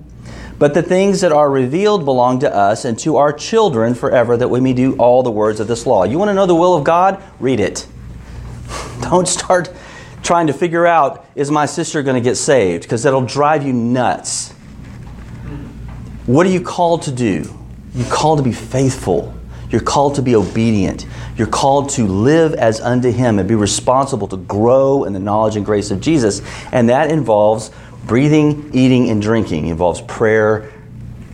[0.60, 4.48] but the things that are revealed belong to us and to our children forever, that
[4.48, 6.04] we may do all the words of this law.
[6.04, 7.22] You want to know the will of God?
[7.40, 7.86] Read it.
[9.02, 9.72] Don't start
[10.28, 12.84] trying to figure out, is my sister going to get saved?
[12.84, 14.52] Because that'll drive you nuts.
[16.26, 17.58] What are you called to do?
[17.96, 19.34] You're called to be faithful.
[19.70, 21.08] You're called to be obedient.
[21.36, 25.56] You're called to live as unto Him and be responsible to grow in the knowledge
[25.56, 26.42] and grace of Jesus.
[26.72, 27.72] And that involves
[28.08, 30.72] Breathing, eating, and drinking involves prayer,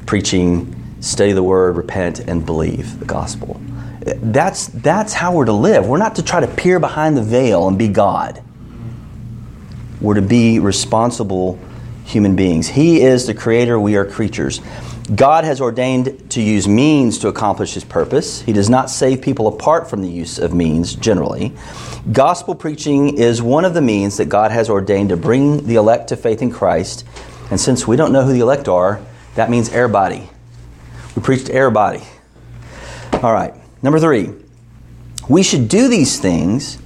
[0.08, 3.62] preaching, study the word, repent, and believe the gospel.
[4.02, 5.88] That's, that's how we're to live.
[5.88, 8.43] We're not to try to peer behind the veil and be God.
[10.04, 11.58] We're to be responsible
[12.06, 12.68] human beings.
[12.68, 14.60] He is the creator, we are creatures.
[15.16, 18.42] God has ordained to use means to accomplish his purpose.
[18.42, 21.54] He does not save people apart from the use of means, generally.
[22.12, 26.10] Gospel preaching is one of the means that God has ordained to bring the elect
[26.10, 27.06] to faith in Christ.
[27.50, 29.02] And since we don't know who the elect are,
[29.36, 30.30] that means everybody.
[31.16, 32.04] We preach to everybody.
[33.14, 33.54] All right.
[33.82, 34.34] Number three,
[35.30, 36.78] we should do these things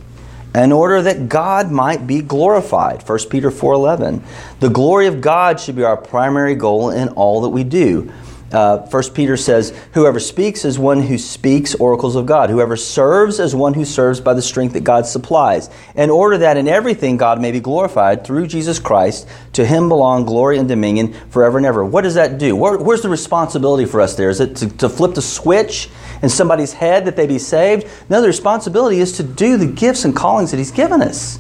[0.56, 3.04] in order that God might be glorified.
[3.04, 4.22] 1 Peter 4:11.
[4.60, 8.12] The glory of God should be our primary goal in all that we do.
[8.52, 12.50] Uh, 1 Peter says, Whoever speaks is one who speaks oracles of God.
[12.50, 16.56] Whoever serves is one who serves by the strength that God supplies, in order that
[16.56, 19.28] in everything God may be glorified through Jesus Christ.
[19.54, 21.84] To him belong glory and dominion forever and ever.
[21.84, 22.56] What does that do?
[22.56, 24.30] Where, where's the responsibility for us there?
[24.30, 25.90] Is it to, to flip the switch
[26.22, 27.88] in somebody's head that they be saved?
[28.10, 31.40] No, the responsibility is to do the gifts and callings that He's given us.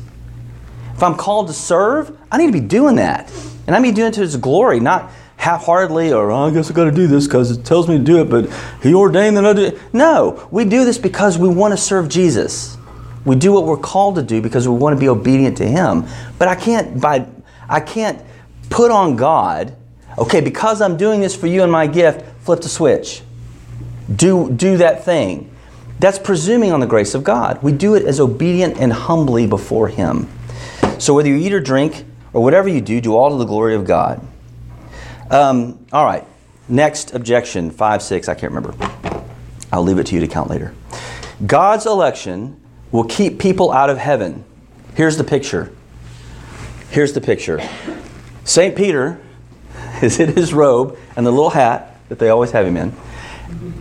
[0.93, 3.31] If I'm called to serve, I need to be doing that.
[3.67, 6.69] And I need to doing it to His glory, not half-heartedly or oh, I guess
[6.69, 8.49] I got to do this because it tells me to do it, but
[8.81, 9.93] He ordained that I do it.
[9.93, 12.77] No, we do this because we want to serve Jesus.
[13.25, 16.05] We do what we're called to do because we want to be obedient to Him.
[16.39, 17.27] But I can't by
[17.69, 18.21] I can't
[18.69, 19.75] put on God.
[20.17, 23.21] Okay, because I'm doing this for you and my gift, flip the switch.
[24.13, 25.53] Do do that thing.
[25.99, 27.61] That's presuming on the grace of God.
[27.63, 30.29] We do it as obedient and humbly before Him.
[30.99, 33.75] So whether you eat or drink or whatever you do, do all to the glory
[33.75, 34.25] of God.
[35.29, 36.25] Um, all right.
[36.69, 38.75] Next objection, 5 6, I can't remember.
[39.71, 40.73] I'll leave it to you to count later.
[41.45, 42.59] God's election
[42.91, 44.43] will keep people out of heaven.
[44.95, 45.71] Here's the picture.
[46.89, 47.61] Here's the picture.
[48.43, 48.75] St.
[48.75, 49.21] Peter
[50.01, 52.93] is in his robe and the little hat that they always have him in.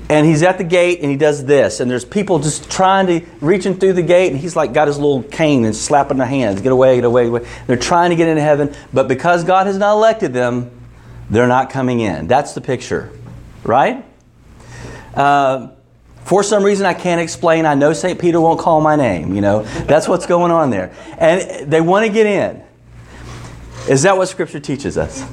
[0.08, 1.80] And he's at the gate and he does this.
[1.80, 4.30] And there's people just trying to, reaching through the gate.
[4.30, 6.60] And he's like got his little cane and slapping their hands.
[6.60, 7.48] Get away, get away, get away.
[7.66, 8.74] They're trying to get into heaven.
[8.92, 10.70] But because God has not elected them,
[11.28, 12.28] they're not coming in.
[12.28, 13.10] That's the picture,
[13.64, 14.04] right?
[15.14, 15.70] Uh,
[16.24, 18.18] for some reason I can't explain, I know St.
[18.18, 19.62] Peter won't call my name, you know.
[19.62, 20.92] That's what's going on there.
[21.18, 22.62] And they want to get in.
[23.88, 25.24] Is that what Scripture teaches us?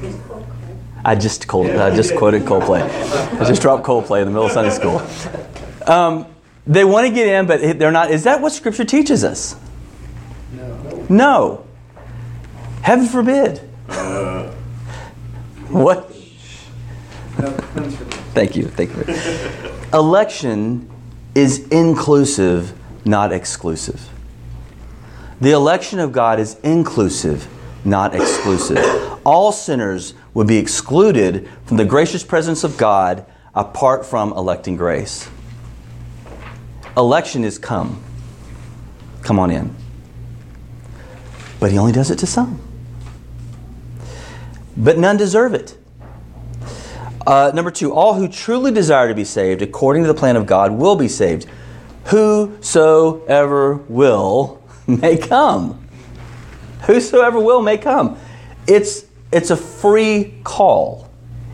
[1.05, 2.81] I just called, I just quoted Coldplay.
[3.39, 5.01] I just dropped Coldplay in the middle of Sunday school.
[5.89, 6.25] Um,
[6.65, 8.09] they want to get in, but they're not.
[8.09, 9.55] Is that what Scripture teaches us?
[10.53, 11.05] No.
[11.09, 11.67] No.
[12.81, 13.57] Heaven forbid.
[15.69, 16.09] What?
[17.39, 17.91] No, for that.
[18.33, 18.65] Thank you.
[18.67, 19.97] Thank you.
[19.97, 20.89] Election
[21.35, 22.73] is inclusive,
[23.05, 24.09] not exclusive.
[25.41, 27.47] The election of God is inclusive,
[27.83, 28.79] not exclusive.
[29.25, 35.29] All sinners would be excluded from the gracious presence of God apart from electing grace.
[36.97, 38.03] Election is come.
[39.21, 39.75] Come on in.
[41.59, 42.59] But he only does it to some.
[44.75, 45.77] But none deserve it.
[47.25, 50.45] Uh, number two, all who truly desire to be saved according to the plan of
[50.45, 51.47] God will be saved.
[52.05, 55.87] Whosoever will may come.
[56.81, 58.17] Whosoever will may come.
[58.67, 61.09] It's, it's a free call,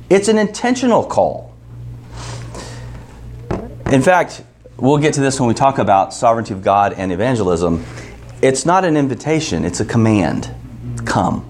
[0.10, 1.56] it's an intentional call.
[3.92, 4.44] In fact,
[4.78, 7.86] we'll get to this when we talk about sovereignty of God and evangelism.
[8.42, 10.54] It's not an invitation, it's a command.
[11.06, 11.50] Come.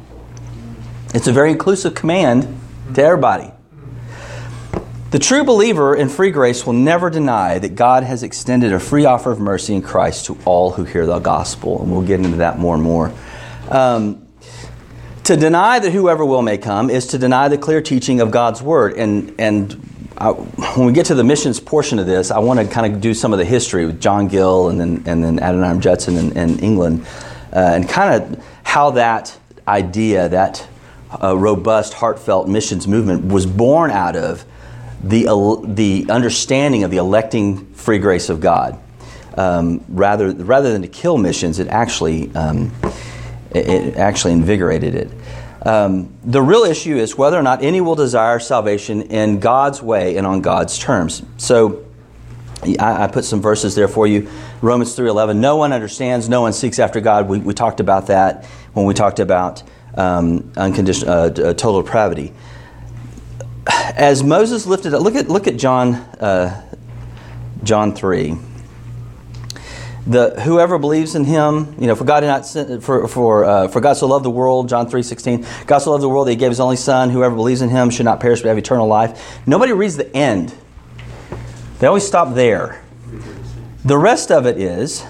[1.13, 2.47] It's a very inclusive command
[2.93, 3.51] to everybody.
[5.11, 9.05] The true believer in free grace will never deny that God has extended a free
[9.05, 12.37] offer of mercy in Christ to all who hear the gospel, and we'll get into
[12.37, 13.11] that more and more.
[13.69, 14.28] Um,
[15.29, 18.63] to deny that whoever will may come is to deny the clear teaching of God's
[18.63, 18.97] word.
[18.97, 22.65] And, and I, when we get to the missions portion of this, I want to
[22.65, 25.81] kind of do some of the history with John Gill and then, and then Adoniram
[25.81, 27.05] Judson in, England,
[27.53, 29.37] uh, and kind of how that
[29.67, 30.67] idea, that
[31.21, 34.43] uh, robust, heartfelt missions movement was born out of
[35.03, 35.25] the,
[35.67, 38.79] the understanding of the electing free grace of God.
[39.37, 42.71] Um, rather, rather than to kill missions, it actually, um,
[43.51, 45.11] it, it actually invigorated it.
[45.65, 50.17] Um, the real issue is whether or not any will desire salvation in God's way
[50.17, 51.21] and on God's terms.
[51.37, 51.85] So,
[52.79, 54.29] I, I put some verses there for you.
[54.61, 57.27] Romans 3.11, no one understands, no one seeks after God.
[57.29, 59.63] We, we talked about that when we talked about
[59.95, 62.33] um, unconditional, uh, total depravity
[63.69, 66.61] as Moses lifted up, look at look at John uh,
[67.63, 68.37] John three.
[70.09, 73.67] The whoever believes in him, you know, for God did not send, for for uh,
[73.67, 75.45] for God so loved the world, John three sixteen.
[75.67, 77.11] God so loved the world that He gave His only Son.
[77.11, 79.39] Whoever believes in Him should not perish but have eternal life.
[79.45, 80.53] Nobody reads the end.
[81.77, 82.81] They always stop there.
[83.85, 85.05] The rest of it is,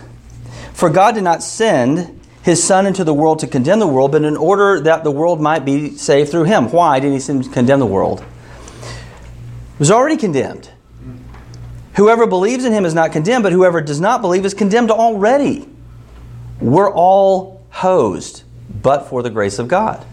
[0.73, 4.23] for God did not send his Son into the world to condemn the world, but
[4.23, 6.71] in order that the world might be saved through him.
[6.71, 8.21] Why did he condemn the world?
[8.21, 10.69] It was already condemned.
[11.95, 15.67] Whoever believes in him is not condemned, but whoever does not believe is condemned already.
[16.61, 18.43] We're all hosed,
[18.81, 20.05] but for the grace of God.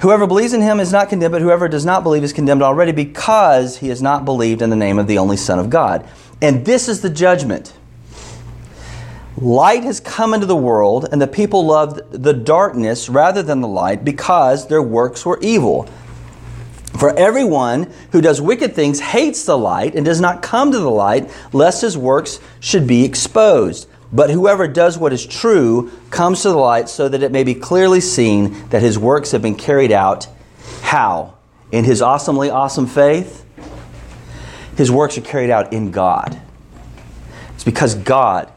[0.00, 2.90] Whoever believes in him is not condemned, but whoever does not believe is condemned already
[2.90, 6.08] because he has not believed in the name of the only Son of God.
[6.40, 7.72] And this is the judgment.
[9.36, 13.68] Light has come into the world, and the people loved the darkness rather than the
[13.68, 15.88] light because their works were evil.
[16.98, 20.90] For everyone who does wicked things hates the light and does not come to the
[20.90, 23.88] light, lest his works should be exposed.
[24.12, 27.54] But whoever does what is true comes to the light so that it may be
[27.54, 30.28] clearly seen that his works have been carried out.
[30.82, 31.34] How?
[31.70, 33.46] In his awesomely awesome faith?
[34.76, 36.38] His works are carried out in God.
[37.54, 38.52] It's because God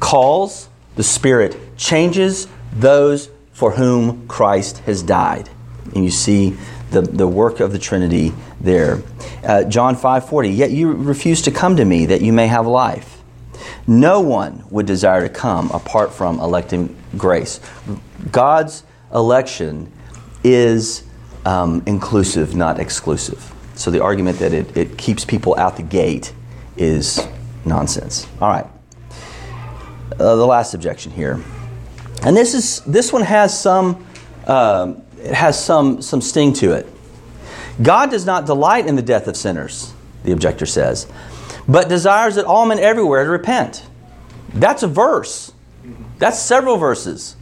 [0.00, 5.50] calls, the Spirit changes those for whom Christ has died.
[5.94, 6.56] And you see
[6.90, 9.02] the, the work of the Trinity there.
[9.44, 13.18] Uh, John 5:40, yet you refuse to come to me that you may have life.
[13.86, 17.60] No one would desire to come apart from electing grace.
[18.30, 19.90] God's election
[20.44, 21.04] is
[21.44, 23.52] um, inclusive, not exclusive.
[23.74, 26.32] So the argument that it, it keeps people out the gate
[26.76, 27.26] is
[27.64, 28.26] nonsense.
[28.40, 28.66] All right.
[30.12, 31.40] Uh, the last objection here,
[32.24, 34.04] and this is this one has some
[34.46, 36.86] um, it has some, some sting to it.
[37.80, 39.92] God does not delight in the death of sinners,
[40.24, 41.06] the objector says,
[41.68, 43.86] but desires that all men everywhere to repent.
[44.54, 45.52] That's a verse.
[46.18, 47.36] That's several verses.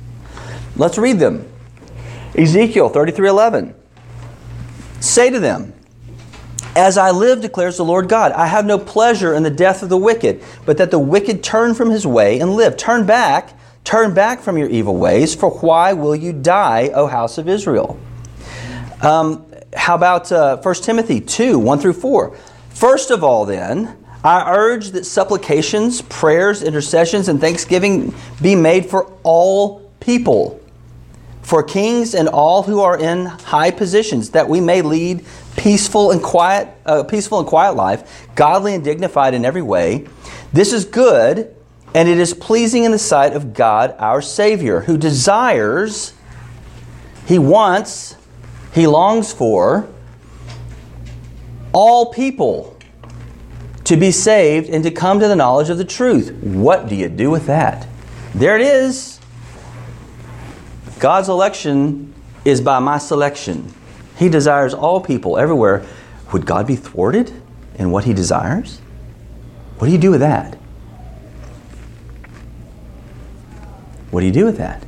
[0.77, 1.51] Let's read them.
[2.37, 3.75] Ezekiel 33:11.
[5.01, 5.73] Say to them,
[6.75, 9.89] As I live, declares the Lord God, I have no pleasure in the death of
[9.89, 12.77] the wicked, but that the wicked turn from his way and live.
[12.77, 13.56] Turn back
[13.87, 17.97] Turn back from your evil ways, for why will you die, O house of Israel?
[19.01, 22.37] Um, how about uh, 1 Timothy 2 1 through 4?
[22.71, 28.13] First of all, then, I urge that supplications, prayers, intercessions, and thanksgiving
[28.43, 30.61] be made for all people
[31.43, 35.25] for kings and all who are in high positions, that we may lead
[35.57, 40.09] peaceful and quiet, uh, peaceful and quiet life, godly and dignified in every way.
[40.53, 41.56] This is good,
[41.95, 46.15] and it is pleasing in the sight of God our Savior, who desires,
[47.27, 48.17] He wants,
[48.73, 49.89] He longs for
[51.73, 52.77] all people
[53.85, 56.33] to be saved and to come to the knowledge of the truth.
[56.43, 57.87] What do you do with that?
[58.35, 59.21] There it is.
[60.99, 62.15] God's election
[62.45, 63.73] is by my selection.
[64.17, 65.87] He desires all people everywhere.
[66.33, 67.33] Would God be thwarted
[67.77, 68.81] in what He desires?
[69.79, 70.59] What do you do with that?
[74.17, 74.83] What do you do with that?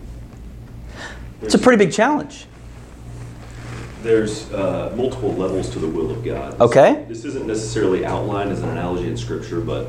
[1.43, 2.47] It's a pretty big challenge.
[4.03, 6.53] There's uh, multiple levels to the will of God.
[6.55, 7.05] This- Okay.
[7.09, 9.89] This isn't necessarily outlined as an analogy in Scripture, but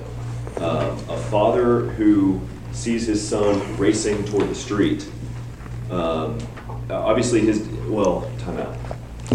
[0.58, 2.42] um, a father who
[2.74, 5.10] sees his son racing toward the street.
[5.90, 6.38] Um,
[6.90, 8.76] obviously, his well, time out.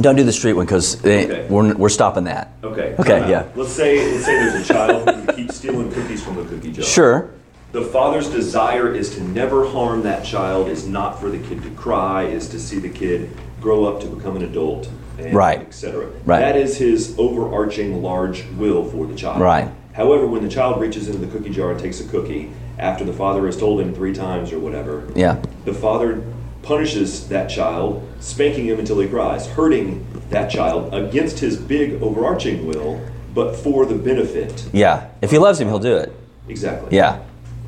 [0.03, 1.47] Don't do the street one because Okay.
[1.49, 2.53] we're, we're stopping that.
[2.63, 2.95] Okay.
[2.99, 3.49] Okay, yeah.
[3.55, 6.85] Let's say let's say there's a child who keeps stealing cookies from the cookie jar.
[6.85, 7.34] Sure.
[7.75, 11.71] The father's desire is to never harm that child, is not for the kid to
[11.71, 15.59] cry, is to see the kid grow up to become an adult, and Right.
[15.59, 16.07] etc.
[16.25, 16.39] Right.
[16.39, 19.41] That is his overarching large will for the child.
[19.41, 19.67] Right.
[19.93, 23.13] However, when the child reaches into the cookie jar and takes a cookie, after the
[23.13, 25.39] father has told him three times or whatever, Yeah.
[25.65, 26.23] the father
[26.63, 32.69] punishes that child, spanking him until he cries, hurting that child against his big overarching
[32.69, 33.01] will,
[33.35, 34.63] but for the benefit.
[34.73, 35.01] Yeah.
[35.21, 36.13] If he loves him, he'll do it.
[36.49, 36.97] Exactly.
[36.97, 37.17] Yeah,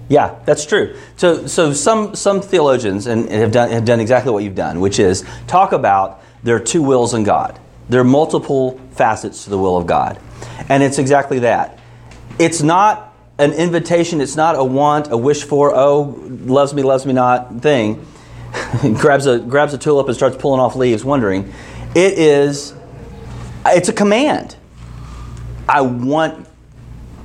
[0.08, 0.96] yeah, that's true.
[1.16, 4.98] So, so some some theologians and have done have done exactly what you've done, which
[4.98, 7.58] is talk about there are two wills in God.
[7.88, 10.20] There are multiple facets to the will of God,
[10.68, 11.80] and it's exactly that.
[12.38, 14.20] It's not an invitation.
[14.20, 15.74] It's not a want, a wish for.
[15.74, 18.06] Oh, loves me, loves me not thing.
[18.94, 21.52] grabs a grabs a tulip and starts pulling off leaves, wondering.
[21.96, 22.74] It is.
[23.64, 24.54] It's a command.
[25.68, 26.46] I want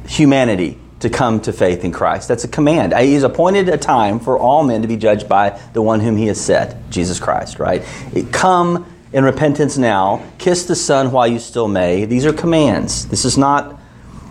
[0.08, 2.28] humanity to come to faith in Christ.
[2.28, 2.94] That's a command.
[2.98, 6.28] He's appointed a time for all men to be judged by the one whom he
[6.28, 7.84] has set, Jesus Christ, right?
[8.32, 12.06] Come in repentance now, kiss the Son while you still may.
[12.06, 13.08] These are commands.
[13.08, 13.80] This is not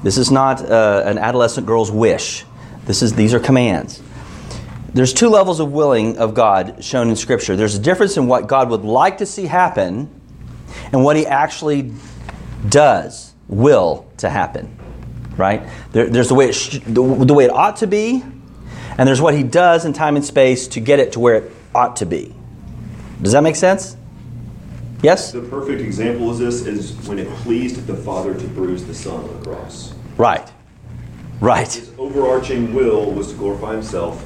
[0.03, 2.45] this is not uh, an adolescent girl's wish.
[2.87, 4.03] This is these are commands.
[4.95, 7.57] There's two levels of willing of God shown in Scripture.
[7.57, 10.09] There's a difference in what God would like to see happen
[10.93, 11.93] and what he actually
[12.69, 14.80] does will to happen
[15.41, 15.63] right
[15.93, 18.23] there, there's the way, it sh- the, the way it ought to be
[18.99, 21.53] and there's what he does in time and space to get it to where it
[21.75, 22.35] ought to be
[23.23, 23.97] does that make sense
[25.03, 28.95] yes The perfect example of this is when it pleased the Father to bruise the
[28.95, 29.95] Son on the cross.
[30.17, 30.51] right
[31.41, 34.23] right His overarching will was to glorify Himself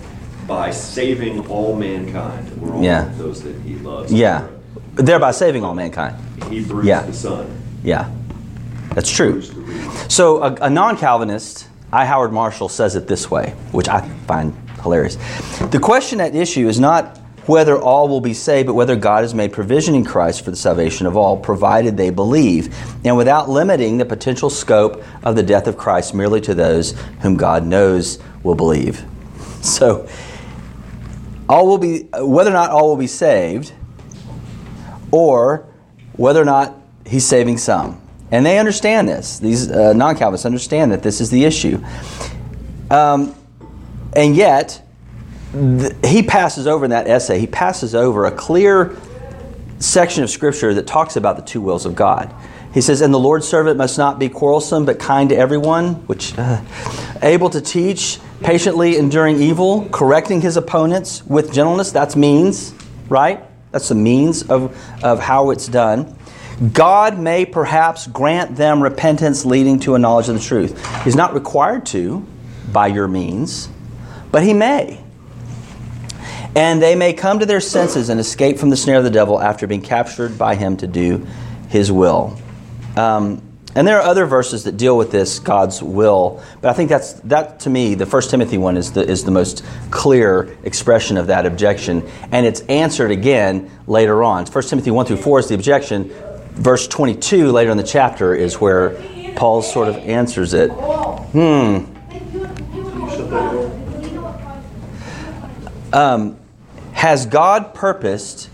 [0.46, 3.10] by saving all mankind, or all Yeah.
[3.16, 4.12] those that He loves.
[4.12, 4.48] yeah
[4.94, 6.16] thereby saving all mankind
[6.50, 7.02] He bruised Yeah.
[7.02, 7.46] the Son.
[7.84, 8.10] yeah
[8.94, 9.42] that's true.
[10.08, 12.04] So, a, a non Calvinist, I.
[12.04, 15.16] Howard Marshall, says it this way, which I find hilarious.
[15.70, 19.34] The question at issue is not whether all will be saved, but whether God has
[19.34, 22.74] made provision in Christ for the salvation of all, provided they believe,
[23.04, 27.36] and without limiting the potential scope of the death of Christ merely to those whom
[27.36, 29.04] God knows will believe.
[29.60, 30.08] So,
[31.48, 33.72] all will be, whether or not all will be saved,
[35.10, 35.66] or
[36.14, 38.00] whether or not he's saving some.
[38.34, 39.38] And they understand this.
[39.38, 41.80] These uh, non Calvinists understand that this is the issue.
[42.90, 43.32] Um,
[44.16, 44.82] and yet,
[45.52, 48.96] th- he passes over in that essay, he passes over a clear
[49.78, 52.34] section of Scripture that talks about the two wills of God.
[52.72, 56.36] He says, And the Lord's servant must not be quarrelsome, but kind to everyone, which,
[56.36, 56.60] uh,
[57.22, 61.92] able to teach, patiently enduring evil, correcting his opponents with gentleness.
[61.92, 62.74] That's means,
[63.08, 63.44] right?
[63.70, 66.16] That's the means of, of how it's done.
[66.72, 71.04] God may perhaps grant them repentance leading to a knowledge of the truth.
[71.04, 72.24] He's not required to
[72.72, 73.68] by your means,
[74.30, 75.04] but He may.
[76.56, 79.40] And they may come to their senses and escape from the snare of the devil
[79.40, 81.26] after being captured by him to do
[81.68, 82.38] his will.
[82.96, 83.42] Um,
[83.74, 87.14] and there are other verses that deal with this God's will, but I think that's
[87.22, 91.26] that to me the First Timothy one is the is the most clear expression of
[91.26, 94.46] that objection, and it's answered again later on.
[94.46, 96.12] First Timothy one through four is the objection.
[96.54, 98.90] Verse twenty two later in the chapter is where
[99.36, 100.70] Paul sort of answers it.
[100.70, 101.84] Hmm.
[105.92, 106.36] Um,
[106.92, 108.50] has God purposed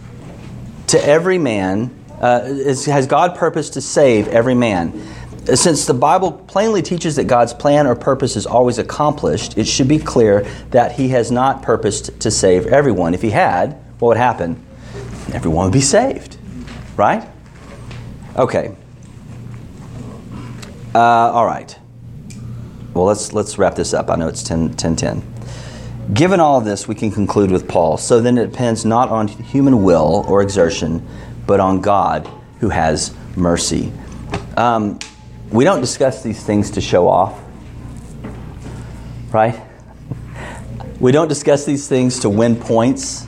[0.88, 1.90] to every man,
[2.20, 5.01] uh, is, has God purposed to save every man?
[5.55, 9.88] Since the Bible plainly teaches that God's plan or purpose is always accomplished, it should
[9.88, 13.14] be clear that He has not purposed to save everyone.
[13.14, 14.62] If He had, what would happen?
[15.32, 16.36] everyone would be saved,
[16.96, 17.28] right?
[18.37, 18.74] Okay.
[20.95, 21.76] Uh, all right.
[22.95, 24.11] Well, let's let's wrap this up.
[24.11, 25.22] I know it's 10, 10, 10.
[26.12, 27.97] Given all of this, we can conclude with Paul.
[27.97, 31.07] So then it depends not on human will or exertion,
[31.47, 32.28] but on God
[32.59, 33.93] who has mercy.
[34.57, 34.99] Um,
[35.51, 37.41] we don't discuss these things to show off,
[39.33, 39.61] right?
[40.99, 43.26] We don't discuss these things to win points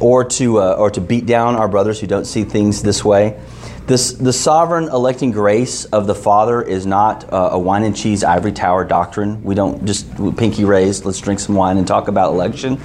[0.00, 3.40] or to, uh, or to beat down our brothers who don't see things this way.
[3.86, 8.24] This, the sovereign electing grace of the Father is not uh, a wine and cheese
[8.24, 9.44] ivory tower doctrine.
[9.44, 12.80] We don't just pinky raised, let's drink some wine and talk about election.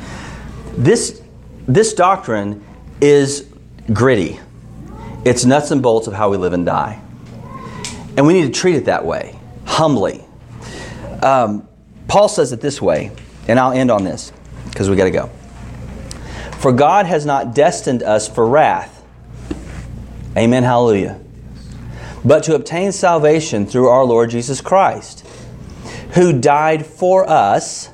[0.73, 1.21] This,
[1.67, 2.65] this doctrine
[2.99, 3.47] is
[3.93, 4.41] gritty,
[5.23, 7.01] it's nuts and bolts of how we live and die.
[8.17, 10.25] And we need to treat it that way, humbly.
[11.23, 11.65] Um,
[12.09, 13.11] Paul says it this way,
[13.47, 14.33] and I'll end on this
[14.65, 15.27] because we got to go.
[16.57, 18.98] For God has not destined us for wrath
[20.39, 21.19] Amen, hallelujah.
[22.23, 25.27] But to obtain salvation through our Lord Jesus Christ,
[26.13, 27.89] who died for us,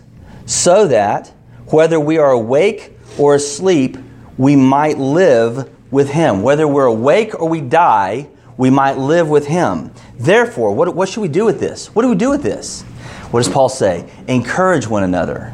[0.45, 1.33] so that
[1.65, 3.97] whether we are awake or asleep,
[4.37, 6.43] we might live with Him.
[6.43, 9.91] Whether we're awake or we die, we might live with Him.
[10.19, 11.95] Therefore, what, what should we do with this?
[11.95, 12.83] What do we do with this?
[13.31, 14.07] What does Paul say?
[14.27, 15.51] Encourage one another.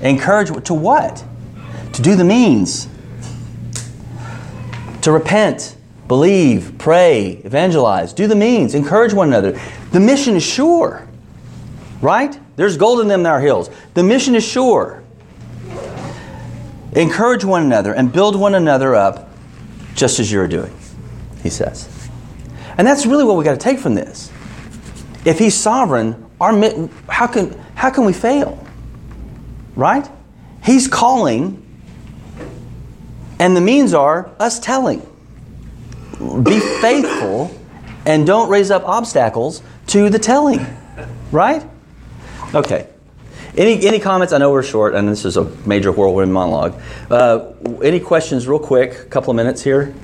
[0.00, 1.22] Encourage to what?
[1.92, 2.88] To do the means
[5.04, 5.76] to repent,
[6.08, 9.60] believe, pray, evangelize, do the means, encourage one another.
[9.92, 11.06] The mission is sure,
[12.00, 12.38] right?
[12.56, 13.68] There's gold in them there hills.
[13.92, 15.02] The mission is sure.
[16.92, 19.28] Encourage one another and build one another up
[19.94, 20.74] just as you're doing,
[21.42, 22.08] he says.
[22.78, 24.32] And that's really what we got to take from this.
[25.26, 26.58] If he's sovereign, our,
[27.10, 28.66] how, can, how can we fail?
[29.76, 30.08] Right?
[30.62, 31.63] He's calling
[33.44, 35.00] and the means are us telling.
[36.42, 37.54] Be faithful
[38.06, 40.64] and don't raise up obstacles to the telling.
[41.30, 41.62] Right?
[42.54, 42.88] Okay.
[43.54, 44.32] Any, any comments?
[44.32, 46.80] I know we're short, and this is a major whirlwind monologue.
[47.10, 48.92] Uh, any questions, real quick?
[48.92, 49.94] A couple of minutes here.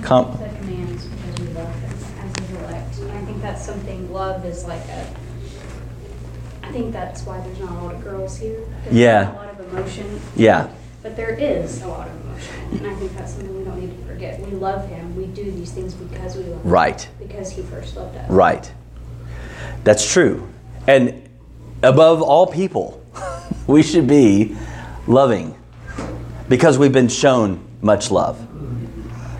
[0.00, 2.98] Com- the commands because we love them as His elect.
[2.98, 4.10] And I think that's something.
[4.10, 5.14] Love is like a.
[6.62, 8.66] I think that's why there's not a lot of girls here.
[8.90, 9.32] Yeah.
[9.32, 10.18] a lot of emotion.
[10.34, 10.70] Yeah.
[11.06, 12.54] But there is a lot of emotion.
[12.72, 14.40] And I think that's something we don't need to forget.
[14.40, 15.14] We love him.
[15.14, 16.68] We do these things because we love him.
[16.68, 17.08] Right.
[17.20, 18.28] Because he first loved us.
[18.28, 18.72] Right.
[19.84, 20.48] That's true.
[20.88, 21.28] And
[21.84, 23.06] above all people,
[23.68, 24.56] we should be
[25.06, 25.56] loving
[26.48, 28.44] because we've been shown much love.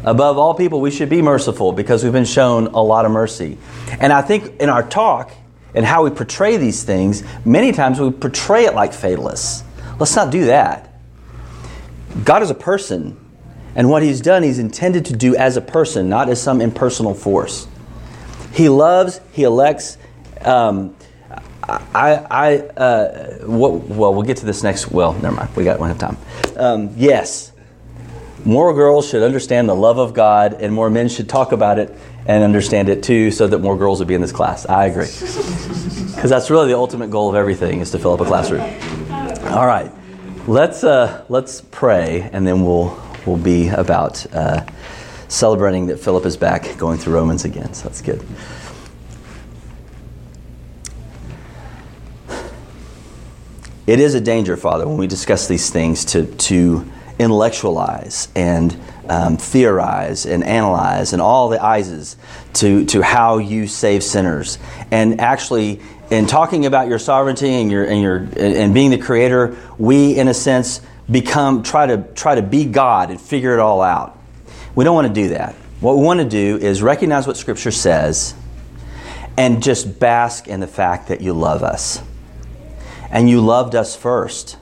[0.05, 3.59] Above all people, we should be merciful because we've been shown a lot of mercy.
[3.99, 5.33] And I think in our talk
[5.75, 9.65] and how we portray these things, many times we portray it like fatalists.
[9.99, 10.93] Let's not do that.
[12.25, 13.19] God is a person,
[13.75, 17.15] and what He's done, He's intended to do as a person, not as some impersonal
[17.15, 17.67] force.
[18.53, 19.99] He loves, He elects.
[20.43, 20.97] Um,
[21.69, 24.91] I, I uh, what, well, we'll get to this next.
[24.91, 25.55] Well, never mind.
[25.57, 26.17] We got one have time.
[26.57, 27.53] Um, yes,
[28.45, 31.93] more girls should understand the love of God, and more men should talk about it
[32.27, 34.67] and understand it too, so that more girls would be in this class.
[34.67, 38.25] I agree, because that's really the ultimate goal of everything is to fill up a
[38.25, 38.63] classroom.
[39.53, 39.91] All right.
[40.47, 44.65] Let's uh, let's pray, and then we'll we'll be about uh,
[45.27, 47.75] celebrating that Philip is back, going through Romans again.
[47.75, 48.25] So that's good.
[53.89, 56.89] It is a danger, Father, when we discuss these things to to
[57.19, 58.79] intellectualize and
[59.09, 62.17] um, theorize and analyze and all the I's
[62.55, 64.59] to, to how you save sinners.
[64.91, 65.81] And actually,
[66.11, 70.29] in talking about your sovereignty and your and your and being the creator, we in
[70.29, 70.81] a sense
[71.11, 74.19] become try to try to be God and figure it all out.
[74.75, 75.55] We don't want to do that.
[75.81, 78.35] What we want to do is recognize what Scripture says
[79.37, 82.03] and just bask in the fact that you love us.
[83.11, 84.57] And you loved us first.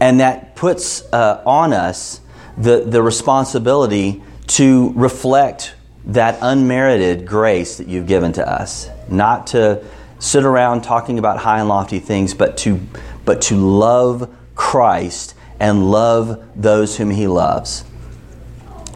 [0.00, 2.20] And that puts uh, on us
[2.56, 5.74] the, the responsibility to reflect
[6.06, 8.88] that unmerited grace that you've given to us.
[9.08, 9.84] Not to
[10.18, 12.80] sit around talking about high and lofty things, but to,
[13.24, 17.84] but to love Christ and love those whom He loves.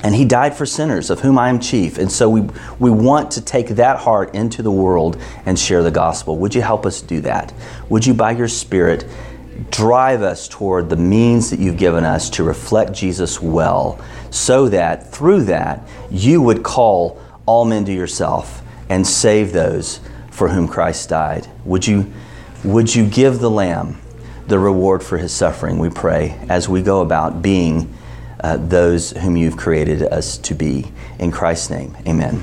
[0.02, 1.98] And He died for sinners, of whom I am chief.
[1.98, 2.40] And so we,
[2.78, 6.36] we want to take that heart into the world and share the gospel.
[6.38, 7.52] Would you help us do that?
[7.88, 9.04] Would you, by your Spirit,
[9.70, 15.12] drive us toward the means that you've given us to reflect Jesus well, so that
[15.12, 20.00] through that you would call all men to yourself and save those
[20.32, 21.46] for whom Christ died.
[21.64, 22.12] Would you,
[22.64, 24.00] would you give the Lamb
[24.48, 27.94] the reward for his suffering, we pray, as we go about being
[28.40, 30.90] uh, those whom you've created us to be.
[31.18, 32.42] In Christ's name, amen.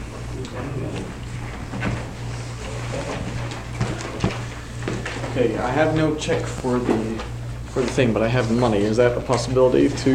[5.32, 7.24] Okay, I have no check for the,
[7.68, 8.80] for the thing, but I have money.
[8.80, 10.12] Is that a possibility to